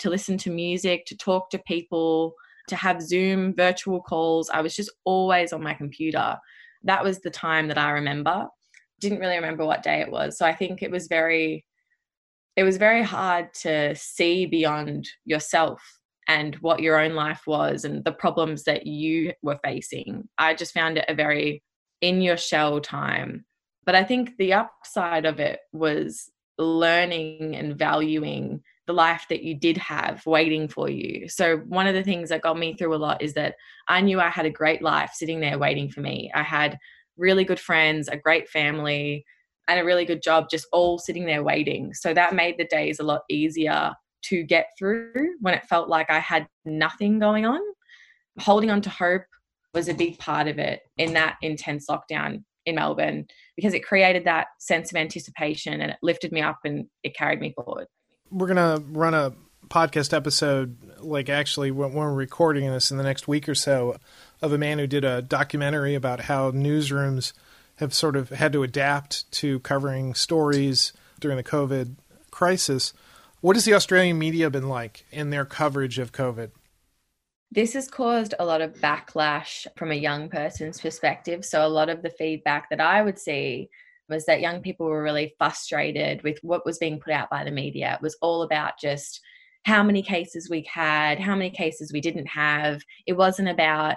to 0.00 0.10
listen 0.10 0.36
to 0.38 0.50
music 0.50 1.06
to 1.06 1.16
talk 1.16 1.50
to 1.50 1.58
people 1.60 2.34
to 2.68 2.76
have 2.76 3.02
zoom 3.02 3.54
virtual 3.54 4.00
calls. 4.00 4.50
I 4.50 4.60
was 4.60 4.74
just 4.74 4.90
always 5.04 5.52
on 5.52 5.62
my 5.62 5.74
computer 5.74 6.36
that 6.84 7.02
was 7.02 7.20
the 7.20 7.30
time 7.30 7.68
that 7.68 7.78
i 7.78 7.90
remember 7.90 8.48
didn't 9.00 9.20
really 9.20 9.36
remember 9.36 9.66
what 9.66 9.82
day 9.82 10.00
it 10.00 10.10
was. 10.10 10.38
So 10.38 10.46
I 10.46 10.54
think 10.54 10.82
it 10.82 10.90
was 10.90 11.06
very 11.06 11.64
it 12.56 12.62
was 12.62 12.76
very 12.76 13.02
hard 13.02 13.52
to 13.62 13.96
see 13.96 14.46
beyond 14.46 15.08
yourself 15.24 15.82
and 16.28 16.54
what 16.56 16.80
your 16.80 17.00
own 17.00 17.14
life 17.14 17.42
was 17.48 17.84
and 17.84 18.04
the 18.04 18.12
problems 18.12 18.62
that 18.64 18.86
you 18.86 19.32
were 19.42 19.58
facing. 19.64 20.28
I 20.38 20.54
just 20.54 20.72
found 20.72 20.96
it 20.96 21.04
a 21.08 21.14
very 21.14 21.62
in 22.00 22.22
your 22.22 22.36
shell 22.36 22.80
time. 22.80 23.44
But 23.84 23.96
I 23.96 24.04
think 24.04 24.36
the 24.38 24.52
upside 24.52 25.26
of 25.26 25.40
it 25.40 25.58
was 25.72 26.30
learning 26.56 27.56
and 27.56 27.76
valuing 27.76 28.62
the 28.86 28.92
life 28.92 29.26
that 29.30 29.42
you 29.42 29.54
did 29.54 29.76
have 29.78 30.24
waiting 30.26 30.68
for 30.68 30.88
you. 30.90 31.28
So, 31.28 31.58
one 31.58 31.86
of 31.86 31.94
the 31.94 32.02
things 32.02 32.28
that 32.28 32.42
got 32.42 32.58
me 32.58 32.74
through 32.74 32.94
a 32.94 32.96
lot 32.96 33.22
is 33.22 33.34
that 33.34 33.56
I 33.88 34.00
knew 34.00 34.20
I 34.20 34.28
had 34.28 34.46
a 34.46 34.50
great 34.50 34.82
life 34.82 35.12
sitting 35.14 35.40
there 35.40 35.58
waiting 35.58 35.90
for 35.90 36.00
me. 36.00 36.30
I 36.34 36.42
had 36.42 36.78
really 37.16 37.44
good 37.44 37.60
friends, 37.60 38.08
a 38.08 38.16
great 38.16 38.48
family, 38.48 39.24
and 39.68 39.80
a 39.80 39.84
really 39.84 40.04
good 40.04 40.22
job 40.22 40.48
just 40.50 40.66
all 40.72 40.98
sitting 40.98 41.26
there 41.26 41.42
waiting. 41.42 41.94
So 41.94 42.12
that 42.14 42.34
made 42.34 42.58
the 42.58 42.66
days 42.66 43.00
a 43.00 43.04
lot 43.04 43.22
easier 43.30 43.92
to 44.24 44.42
get 44.42 44.68
through 44.78 45.12
when 45.40 45.54
it 45.54 45.64
felt 45.64 45.88
like 45.88 46.10
I 46.10 46.18
had 46.18 46.46
nothing 46.64 47.18
going 47.18 47.46
on. 47.46 47.60
Holding 48.40 48.70
on 48.70 48.80
to 48.82 48.90
hope 48.90 49.22
was 49.72 49.88
a 49.88 49.94
big 49.94 50.18
part 50.18 50.48
of 50.48 50.58
it 50.58 50.80
in 50.98 51.14
that 51.14 51.36
intense 51.42 51.86
lockdown 51.88 52.44
in 52.66 52.76
Melbourne 52.76 53.26
because 53.56 53.74
it 53.74 53.84
created 53.84 54.24
that 54.24 54.48
sense 54.58 54.90
of 54.90 54.96
anticipation 54.96 55.80
and 55.80 55.90
it 55.90 55.98
lifted 56.02 56.32
me 56.32 56.40
up 56.40 56.58
and 56.64 56.86
it 57.02 57.16
carried 57.16 57.40
me 57.40 57.52
forward. 57.52 57.86
We're 58.30 58.48
to 58.54 58.82
run 58.90 59.14
a 59.14 59.32
podcast 59.68 60.12
episode, 60.12 60.76
like 60.98 61.28
actually 61.28 61.70
when 61.70 61.92
we're 61.92 62.12
recording 62.12 62.70
this 62.70 62.90
in 62.90 62.96
the 62.96 63.02
next 63.02 63.28
week 63.28 63.48
or 63.48 63.54
so, 63.54 63.96
of 64.42 64.52
a 64.52 64.58
man 64.58 64.78
who 64.78 64.86
did 64.86 65.04
a 65.04 65.22
documentary 65.22 65.94
about 65.94 66.20
how 66.20 66.50
newsrooms 66.50 67.32
have 67.76 67.92
sort 67.92 68.16
of 68.16 68.30
had 68.30 68.52
to 68.52 68.62
adapt 68.62 69.30
to 69.32 69.60
covering 69.60 70.14
stories 70.14 70.92
during 71.20 71.36
the 71.36 71.42
COVID 71.42 71.94
crisis. 72.30 72.92
What 73.40 73.56
has 73.56 73.64
the 73.64 73.74
Australian 73.74 74.18
media 74.18 74.50
been 74.50 74.68
like 74.68 75.04
in 75.10 75.30
their 75.30 75.44
coverage 75.44 75.98
of 75.98 76.12
COVID? 76.12 76.50
This 77.50 77.74
has 77.74 77.88
caused 77.88 78.34
a 78.38 78.44
lot 78.44 78.62
of 78.62 78.74
backlash 78.74 79.66
from 79.76 79.92
a 79.92 79.96
young 79.96 80.28
person's 80.28 80.80
perspective. 80.80 81.44
So, 81.44 81.64
a 81.64 81.68
lot 81.68 81.88
of 81.88 82.02
the 82.02 82.10
feedback 82.10 82.70
that 82.70 82.80
I 82.80 83.02
would 83.02 83.18
see 83.18 83.70
was 84.08 84.26
that 84.26 84.40
young 84.40 84.60
people 84.60 84.86
were 84.86 85.02
really 85.02 85.34
frustrated 85.38 86.22
with 86.22 86.38
what 86.42 86.66
was 86.66 86.78
being 86.78 87.00
put 87.00 87.12
out 87.12 87.30
by 87.30 87.44
the 87.44 87.50
media. 87.50 87.94
It 87.94 88.02
was 88.02 88.16
all 88.20 88.42
about 88.42 88.78
just 88.80 89.20
how 89.64 89.82
many 89.82 90.02
cases 90.02 90.50
we 90.50 90.66
had, 90.70 91.18
how 91.18 91.34
many 91.34 91.50
cases 91.50 91.92
we 91.92 92.00
didn't 92.00 92.26
have. 92.26 92.82
It 93.06 93.14
wasn't 93.14 93.48
about 93.48 93.96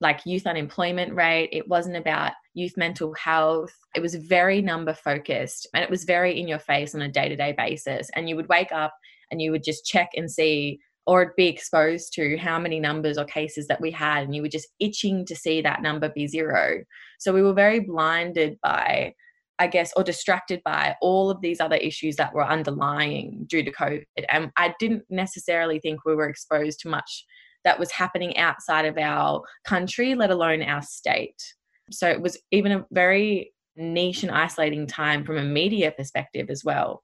like 0.00 0.26
youth 0.26 0.46
unemployment 0.46 1.14
rate, 1.14 1.48
it 1.52 1.66
wasn't 1.68 1.96
about 1.96 2.32
youth 2.54 2.76
mental 2.76 3.14
health. 3.14 3.72
It 3.94 4.00
was 4.00 4.14
very 4.14 4.60
number 4.60 4.94
focused 4.94 5.66
and 5.74 5.82
it 5.82 5.90
was 5.90 6.04
very 6.04 6.38
in 6.38 6.46
your 6.46 6.58
face 6.58 6.94
on 6.94 7.02
a 7.02 7.08
day 7.08 7.28
to 7.28 7.36
day 7.36 7.54
basis. 7.56 8.10
And 8.14 8.28
you 8.28 8.36
would 8.36 8.48
wake 8.48 8.72
up 8.72 8.94
and 9.30 9.40
you 9.40 9.50
would 9.50 9.64
just 9.64 9.86
check 9.86 10.10
and 10.16 10.30
see 10.30 10.80
or 11.06 11.32
be 11.36 11.46
exposed 11.46 12.12
to 12.14 12.36
how 12.36 12.58
many 12.58 12.80
numbers 12.80 13.16
or 13.16 13.24
cases 13.24 13.68
that 13.68 13.80
we 13.80 13.90
had 13.90 14.24
and 14.24 14.34
you 14.34 14.42
were 14.42 14.48
just 14.48 14.68
itching 14.80 15.24
to 15.24 15.36
see 15.36 15.60
that 15.62 15.82
number 15.82 16.08
be 16.08 16.26
zero. 16.26 16.82
So 17.18 17.32
we 17.32 17.42
were 17.42 17.54
very 17.54 17.80
blinded 17.80 18.58
by 18.62 19.14
i 19.58 19.66
guess 19.66 19.90
or 19.96 20.04
distracted 20.04 20.60
by 20.64 20.94
all 21.00 21.30
of 21.30 21.40
these 21.40 21.60
other 21.60 21.76
issues 21.76 22.16
that 22.16 22.34
were 22.34 22.46
underlying 22.46 23.46
due 23.48 23.62
to 23.62 23.72
covid. 23.72 24.04
And 24.28 24.50
i 24.56 24.74
didn't 24.78 25.04
necessarily 25.08 25.78
think 25.80 26.04
we 26.04 26.14
were 26.14 26.28
exposed 26.28 26.80
to 26.80 26.88
much 26.88 27.24
that 27.64 27.78
was 27.78 27.90
happening 27.90 28.36
outside 28.36 28.84
of 28.84 28.98
our 28.98 29.42
country 29.64 30.14
let 30.14 30.30
alone 30.30 30.62
our 30.62 30.82
state. 30.82 31.42
So 31.90 32.08
it 32.08 32.20
was 32.20 32.38
even 32.50 32.72
a 32.72 32.86
very 32.90 33.52
niche 33.76 34.22
and 34.22 34.32
isolating 34.32 34.86
time 34.86 35.24
from 35.24 35.36
a 35.36 35.42
media 35.42 35.90
perspective 35.90 36.48
as 36.50 36.64
well. 36.64 37.02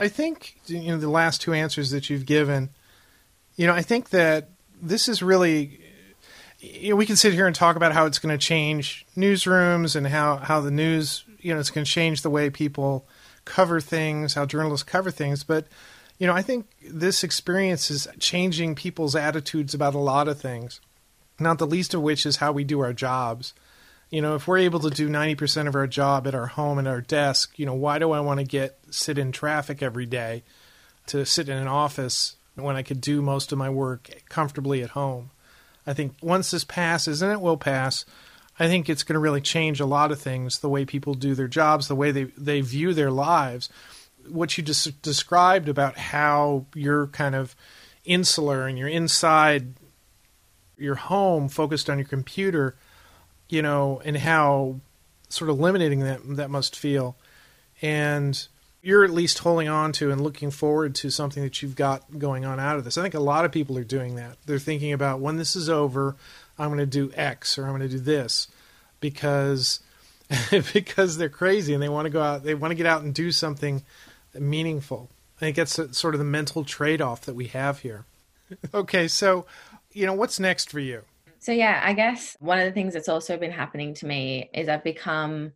I 0.00 0.08
think 0.08 0.58
you 0.66 0.80
know 0.80 0.98
the 0.98 1.08
last 1.08 1.40
two 1.40 1.52
answers 1.52 1.90
that 1.90 2.10
you've 2.10 2.26
given 2.26 2.70
you 3.56 3.66
know, 3.66 3.74
I 3.74 3.82
think 3.82 4.10
that 4.10 4.50
this 4.80 5.08
is 5.08 5.22
really. 5.22 5.78
You 6.64 6.90
know, 6.90 6.96
we 6.96 7.06
can 7.06 7.16
sit 7.16 7.32
here 7.32 7.48
and 7.48 7.56
talk 7.56 7.74
about 7.74 7.90
how 7.90 8.06
it's 8.06 8.20
going 8.20 8.38
to 8.38 8.38
change 8.38 9.04
newsrooms 9.16 9.96
and 9.96 10.06
how, 10.06 10.36
how 10.36 10.60
the 10.60 10.70
news, 10.70 11.24
you 11.40 11.52
know, 11.52 11.58
it's 11.58 11.72
going 11.72 11.84
to 11.84 11.90
change 11.90 12.22
the 12.22 12.30
way 12.30 12.50
people 12.50 13.04
cover 13.44 13.80
things, 13.80 14.34
how 14.34 14.46
journalists 14.46 14.84
cover 14.84 15.10
things. 15.10 15.42
But, 15.42 15.66
you 16.18 16.26
know, 16.28 16.34
I 16.34 16.42
think 16.42 16.66
this 16.88 17.24
experience 17.24 17.90
is 17.90 18.06
changing 18.20 18.76
people's 18.76 19.16
attitudes 19.16 19.74
about 19.74 19.94
a 19.94 19.98
lot 19.98 20.28
of 20.28 20.40
things, 20.40 20.80
not 21.40 21.58
the 21.58 21.66
least 21.66 21.94
of 21.94 22.02
which 22.02 22.24
is 22.24 22.36
how 22.36 22.52
we 22.52 22.62
do 22.62 22.78
our 22.78 22.92
jobs. 22.92 23.54
You 24.10 24.20
know, 24.22 24.34
if 24.34 24.46
we're 24.46 24.58
able 24.58 24.80
to 24.80 24.90
do 24.90 25.08
90% 25.08 25.66
of 25.66 25.74
our 25.74 25.86
job 25.86 26.26
at 26.26 26.34
our 26.34 26.46
home 26.46 26.78
and 26.78 26.86
our 26.86 27.00
desk, 27.00 27.58
you 27.58 27.66
know, 27.66 27.74
why 27.74 27.98
do 27.98 28.12
I 28.12 28.20
want 28.20 28.40
to 28.40 28.44
get 28.44 28.78
sit 28.90 29.18
in 29.18 29.32
traffic 29.32 29.82
every 29.82 30.06
day 30.06 30.44
to 31.06 31.24
sit 31.24 31.48
in 31.48 31.56
an 31.56 31.66
office 31.66 32.36
when 32.54 32.76
I 32.76 32.82
could 32.82 33.00
do 33.00 33.22
most 33.22 33.52
of 33.52 33.58
my 33.58 33.70
work 33.70 34.10
comfortably 34.28 34.82
at 34.82 34.90
home. 34.90 35.30
I 35.86 35.94
think 35.94 36.14
once 36.20 36.50
this 36.50 36.64
passes, 36.64 37.22
and 37.22 37.32
it 37.32 37.40
will 37.40 37.56
pass, 37.56 38.04
I 38.58 38.68
think 38.68 38.88
it's 38.88 39.02
going 39.02 39.14
to 39.14 39.20
really 39.20 39.40
change 39.40 39.80
a 39.80 39.86
lot 39.86 40.12
of 40.12 40.20
things 40.20 40.58
the 40.58 40.68
way 40.68 40.84
people 40.84 41.14
do 41.14 41.34
their 41.34 41.48
jobs, 41.48 41.88
the 41.88 41.96
way 41.96 42.10
they, 42.10 42.24
they 42.24 42.60
view 42.60 42.94
their 42.94 43.10
lives. 43.10 43.68
What 44.28 44.56
you 44.56 44.62
just 44.62 45.02
described 45.02 45.68
about 45.68 45.96
how 45.96 46.66
you're 46.74 47.08
kind 47.08 47.34
of 47.34 47.56
insular 48.04 48.66
and 48.66 48.78
you're 48.78 48.88
inside 48.88 49.74
your 50.76 50.94
home, 50.96 51.48
focused 51.48 51.88
on 51.88 51.98
your 51.98 52.06
computer, 52.06 52.76
you 53.48 53.62
know, 53.62 54.00
and 54.04 54.16
how 54.16 54.80
sort 55.28 55.50
of 55.50 55.58
limiting 55.58 56.00
that 56.00 56.20
that 56.36 56.50
must 56.50 56.78
feel. 56.78 57.16
And 57.80 58.46
you're 58.82 59.04
at 59.04 59.10
least 59.10 59.38
holding 59.38 59.68
on 59.68 59.92
to 59.92 60.10
and 60.10 60.20
looking 60.20 60.50
forward 60.50 60.94
to 60.96 61.08
something 61.08 61.42
that 61.42 61.62
you've 61.62 61.76
got 61.76 62.18
going 62.18 62.44
on 62.44 62.58
out 62.58 62.76
of 62.76 62.84
this. 62.84 62.98
I 62.98 63.02
think 63.02 63.14
a 63.14 63.20
lot 63.20 63.44
of 63.44 63.52
people 63.52 63.78
are 63.78 63.84
doing 63.84 64.16
that. 64.16 64.36
They're 64.44 64.58
thinking 64.58 64.92
about 64.92 65.20
when 65.20 65.36
this 65.36 65.54
is 65.54 65.70
over, 65.70 66.16
I'm 66.58 66.68
going 66.68 66.78
to 66.78 66.86
do 66.86 67.12
X 67.14 67.56
or 67.56 67.64
I'm 67.64 67.70
going 67.70 67.82
to 67.82 67.88
do 67.88 68.00
this 68.00 68.48
because 69.00 69.80
because 70.72 71.16
they're 71.16 71.28
crazy 71.28 71.72
and 71.74 71.82
they 71.82 71.88
want 71.88 72.06
to 72.06 72.10
go 72.10 72.22
out 72.22 72.42
they 72.42 72.54
want 72.54 72.72
to 72.72 72.76
get 72.76 72.86
out 72.86 73.02
and 73.02 73.14
do 73.14 73.30
something 73.30 73.82
meaningful. 74.34 75.08
I 75.36 75.40
think 75.40 75.56
that's 75.56 75.96
sort 75.96 76.14
of 76.14 76.18
the 76.18 76.24
mental 76.24 76.64
trade-off 76.64 77.22
that 77.22 77.34
we 77.34 77.48
have 77.48 77.80
here. 77.80 78.04
okay, 78.74 79.06
so 79.08 79.46
you 79.92 80.06
know, 80.06 80.14
what's 80.14 80.40
next 80.40 80.70
for 80.70 80.80
you? 80.80 81.02
So 81.38 81.52
yeah, 81.52 81.80
I 81.84 81.92
guess 81.92 82.36
one 82.40 82.58
of 82.58 82.64
the 82.64 82.72
things 82.72 82.94
that's 82.94 83.08
also 83.08 83.36
been 83.36 83.50
happening 83.50 83.94
to 83.94 84.06
me 84.06 84.48
is 84.54 84.68
I've 84.68 84.84
become 84.84 85.52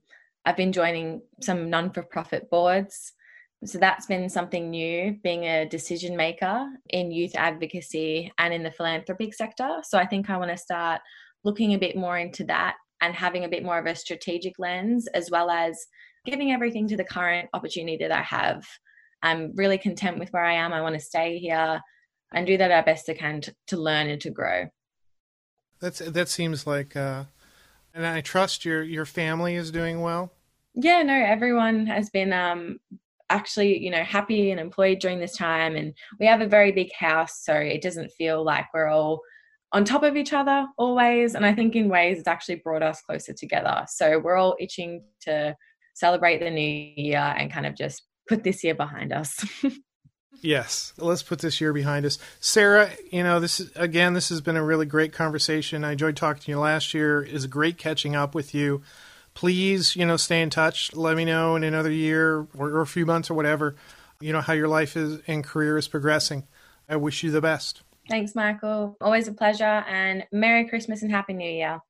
I've 0.46 0.56
been 0.56 0.72
joining 0.72 1.22
some 1.42 1.68
non 1.68 1.90
for 1.90 2.04
profit 2.04 2.48
boards. 2.48 3.12
So 3.64 3.78
that's 3.78 4.06
been 4.06 4.28
something 4.28 4.70
new, 4.70 5.18
being 5.24 5.44
a 5.44 5.68
decision 5.68 6.16
maker 6.16 6.68
in 6.90 7.10
youth 7.10 7.32
advocacy 7.34 8.32
and 8.38 8.54
in 8.54 8.62
the 8.62 8.70
philanthropic 8.70 9.34
sector. 9.34 9.78
So 9.82 9.98
I 9.98 10.06
think 10.06 10.30
I 10.30 10.36
want 10.36 10.52
to 10.52 10.56
start 10.56 11.00
looking 11.42 11.74
a 11.74 11.78
bit 11.78 11.96
more 11.96 12.16
into 12.16 12.44
that 12.44 12.76
and 13.00 13.14
having 13.14 13.44
a 13.44 13.48
bit 13.48 13.64
more 13.64 13.78
of 13.78 13.86
a 13.86 13.94
strategic 13.96 14.58
lens, 14.58 15.08
as 15.08 15.30
well 15.30 15.50
as 15.50 15.86
giving 16.24 16.52
everything 16.52 16.86
to 16.88 16.96
the 16.96 17.04
current 17.04 17.48
opportunity 17.54 17.96
that 17.96 18.12
I 18.12 18.22
have. 18.22 18.64
I'm 19.22 19.52
really 19.56 19.78
content 19.78 20.18
with 20.18 20.28
where 20.30 20.44
I 20.44 20.54
am. 20.54 20.72
I 20.72 20.82
want 20.82 20.94
to 20.94 21.00
stay 21.00 21.38
here 21.38 21.80
and 22.32 22.46
do 22.46 22.56
that 22.58 22.70
our 22.70 22.84
best 22.84 23.08
I 23.08 23.14
can 23.14 23.40
to, 23.40 23.54
to 23.68 23.76
learn 23.76 24.08
and 24.08 24.20
to 24.20 24.30
grow. 24.30 24.66
That's 25.80 25.98
that 25.98 26.28
seems 26.28 26.66
like, 26.66 26.94
uh, 26.96 27.24
and 27.96 28.06
I 28.06 28.20
trust 28.20 28.64
your 28.64 28.82
your 28.82 29.06
family 29.06 29.54
is 29.54 29.70
doing 29.70 30.02
well? 30.02 30.32
Yeah 30.74 31.02
no 31.02 31.14
everyone 31.14 31.86
has 31.86 32.10
been 32.10 32.32
um 32.32 32.78
actually 33.30 33.78
you 33.78 33.90
know 33.90 34.04
happy 34.04 34.50
and 34.50 34.60
employed 34.60 35.00
during 35.00 35.18
this 35.18 35.36
time. 35.36 35.74
And 35.74 35.94
we 36.20 36.26
have 36.26 36.42
a 36.42 36.46
very 36.46 36.70
big 36.70 36.92
house 36.92 37.40
so 37.42 37.54
it 37.54 37.82
doesn't 37.82 38.12
feel 38.12 38.44
like 38.44 38.66
we're 38.72 38.88
all 38.88 39.22
on 39.72 39.84
top 39.84 40.02
of 40.02 40.16
each 40.16 40.32
other 40.32 40.66
always. 40.78 41.34
And 41.34 41.44
i 41.44 41.54
think 41.54 41.74
in 41.74 41.88
ways 41.88 42.18
it's 42.18 42.28
actually 42.28 42.56
brought 42.56 42.82
us 42.82 43.00
closer 43.00 43.32
together. 43.32 43.84
So 43.88 44.20
we're 44.20 44.36
all 44.36 44.56
itching 44.60 45.02
to 45.22 45.56
celebrate 45.94 46.38
the 46.38 46.50
new 46.50 46.92
year 46.96 47.34
and 47.36 47.50
kind 47.50 47.66
of 47.66 47.74
just 47.74 48.02
put 48.28 48.44
this 48.44 48.62
year 48.62 48.74
behind 48.74 49.12
us 49.12 49.42
yes 50.40 50.92
let's 50.98 51.22
put 51.22 51.38
this 51.40 51.60
year 51.60 51.72
behind 51.72 52.04
us 52.06 52.18
sarah 52.40 52.90
you 53.10 53.22
know 53.22 53.40
this 53.40 53.60
is 53.60 53.70
again 53.76 54.14
this 54.14 54.28
has 54.28 54.40
been 54.40 54.56
a 54.56 54.64
really 54.64 54.86
great 54.86 55.12
conversation 55.12 55.84
i 55.84 55.92
enjoyed 55.92 56.16
talking 56.16 56.42
to 56.42 56.50
you 56.50 56.58
last 56.58 56.94
year 56.94 57.22
is 57.22 57.46
great 57.46 57.78
catching 57.78 58.14
up 58.14 58.34
with 58.34 58.54
you 58.54 58.82
please, 59.36 59.94
you 59.94 60.04
know, 60.04 60.16
stay 60.16 60.42
in 60.42 60.50
touch. 60.50 60.92
Let 60.94 61.16
me 61.16 61.24
know 61.24 61.54
in 61.54 61.62
another 61.62 61.92
year 61.92 62.48
or, 62.58 62.70
or 62.70 62.80
a 62.80 62.86
few 62.86 63.06
months 63.06 63.30
or 63.30 63.34
whatever, 63.34 63.76
you 64.18 64.32
know, 64.32 64.40
how 64.40 64.54
your 64.54 64.66
life 64.66 64.96
is 64.96 65.20
and 65.28 65.44
career 65.44 65.78
is 65.78 65.86
progressing. 65.86 66.48
I 66.88 66.96
wish 66.96 67.22
you 67.22 67.30
the 67.30 67.40
best. 67.40 67.82
Thanks, 68.08 68.34
Michael. 68.34 68.96
Always 69.00 69.28
a 69.28 69.32
pleasure. 69.32 69.64
And 69.64 70.24
Merry 70.32 70.68
Christmas 70.68 71.02
and 71.02 71.10
Happy 71.10 71.34
New 71.34 71.48
Year. 71.48 71.80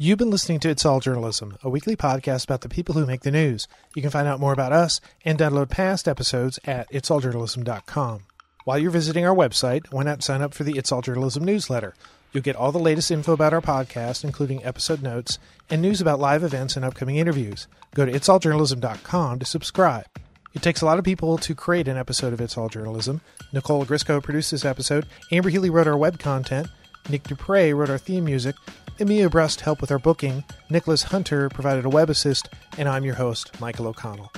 You've 0.00 0.18
been 0.18 0.30
listening 0.30 0.60
to 0.60 0.68
It's 0.68 0.86
All 0.86 1.00
Journalism, 1.00 1.58
a 1.60 1.68
weekly 1.68 1.96
podcast 1.96 2.44
about 2.44 2.60
the 2.60 2.68
people 2.68 2.94
who 2.94 3.04
make 3.04 3.22
the 3.22 3.32
news. 3.32 3.66
You 3.96 4.02
can 4.02 4.12
find 4.12 4.28
out 4.28 4.38
more 4.38 4.52
about 4.52 4.70
us 4.70 5.00
and 5.24 5.36
download 5.36 5.70
past 5.70 6.06
episodes 6.06 6.60
at 6.64 6.88
itsalljournalism.com. 6.92 8.20
While 8.62 8.78
you're 8.78 8.92
visiting 8.92 9.26
our 9.26 9.34
website, 9.34 9.90
why 9.90 10.04
not 10.04 10.22
sign 10.22 10.40
up 10.40 10.54
for 10.54 10.62
the 10.62 10.78
It's 10.78 10.92
All 10.92 11.02
Journalism 11.02 11.44
newsletter? 11.44 11.96
You'll 12.32 12.44
get 12.44 12.54
all 12.54 12.70
the 12.70 12.78
latest 12.78 13.10
info 13.10 13.32
about 13.32 13.52
our 13.52 13.60
podcast, 13.60 14.22
including 14.22 14.64
episode 14.64 15.02
notes 15.02 15.40
and 15.68 15.82
news 15.82 16.00
about 16.00 16.20
live 16.20 16.44
events 16.44 16.76
and 16.76 16.84
upcoming 16.84 17.16
interviews. 17.16 17.66
Go 17.96 18.06
to 18.06 18.12
itsalljournalism.com 18.12 19.40
to 19.40 19.44
subscribe. 19.44 20.06
It 20.54 20.62
takes 20.62 20.80
a 20.80 20.86
lot 20.86 21.00
of 21.00 21.04
people 21.04 21.38
to 21.38 21.56
create 21.56 21.88
an 21.88 21.96
episode 21.96 22.32
of 22.32 22.40
It's 22.40 22.56
All 22.56 22.68
Journalism. 22.68 23.20
Nicole 23.52 23.84
Grisco 23.84 24.22
produced 24.22 24.52
this 24.52 24.64
episode. 24.64 25.06
Amber 25.32 25.48
Healy 25.48 25.70
wrote 25.70 25.88
our 25.88 25.96
web 25.96 26.20
content. 26.20 26.68
Nick 27.08 27.22
Dupre 27.24 27.72
wrote 27.74 27.90
our 27.90 27.98
theme 27.98 28.24
music. 28.24 28.54
Emilia 28.98 29.30
Brust 29.30 29.60
helped 29.60 29.80
with 29.80 29.90
our 29.90 29.98
booking. 29.98 30.44
Nicholas 30.68 31.04
Hunter 31.04 31.48
provided 31.48 31.84
a 31.84 31.88
web 31.88 32.10
assist. 32.10 32.48
And 32.76 32.88
I'm 32.88 33.04
your 33.04 33.14
host, 33.14 33.58
Michael 33.60 33.86
O'Connell. 33.86 34.32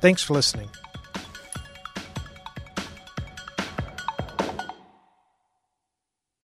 Thanks 0.00 0.22
for 0.22 0.34
listening. 0.34 0.68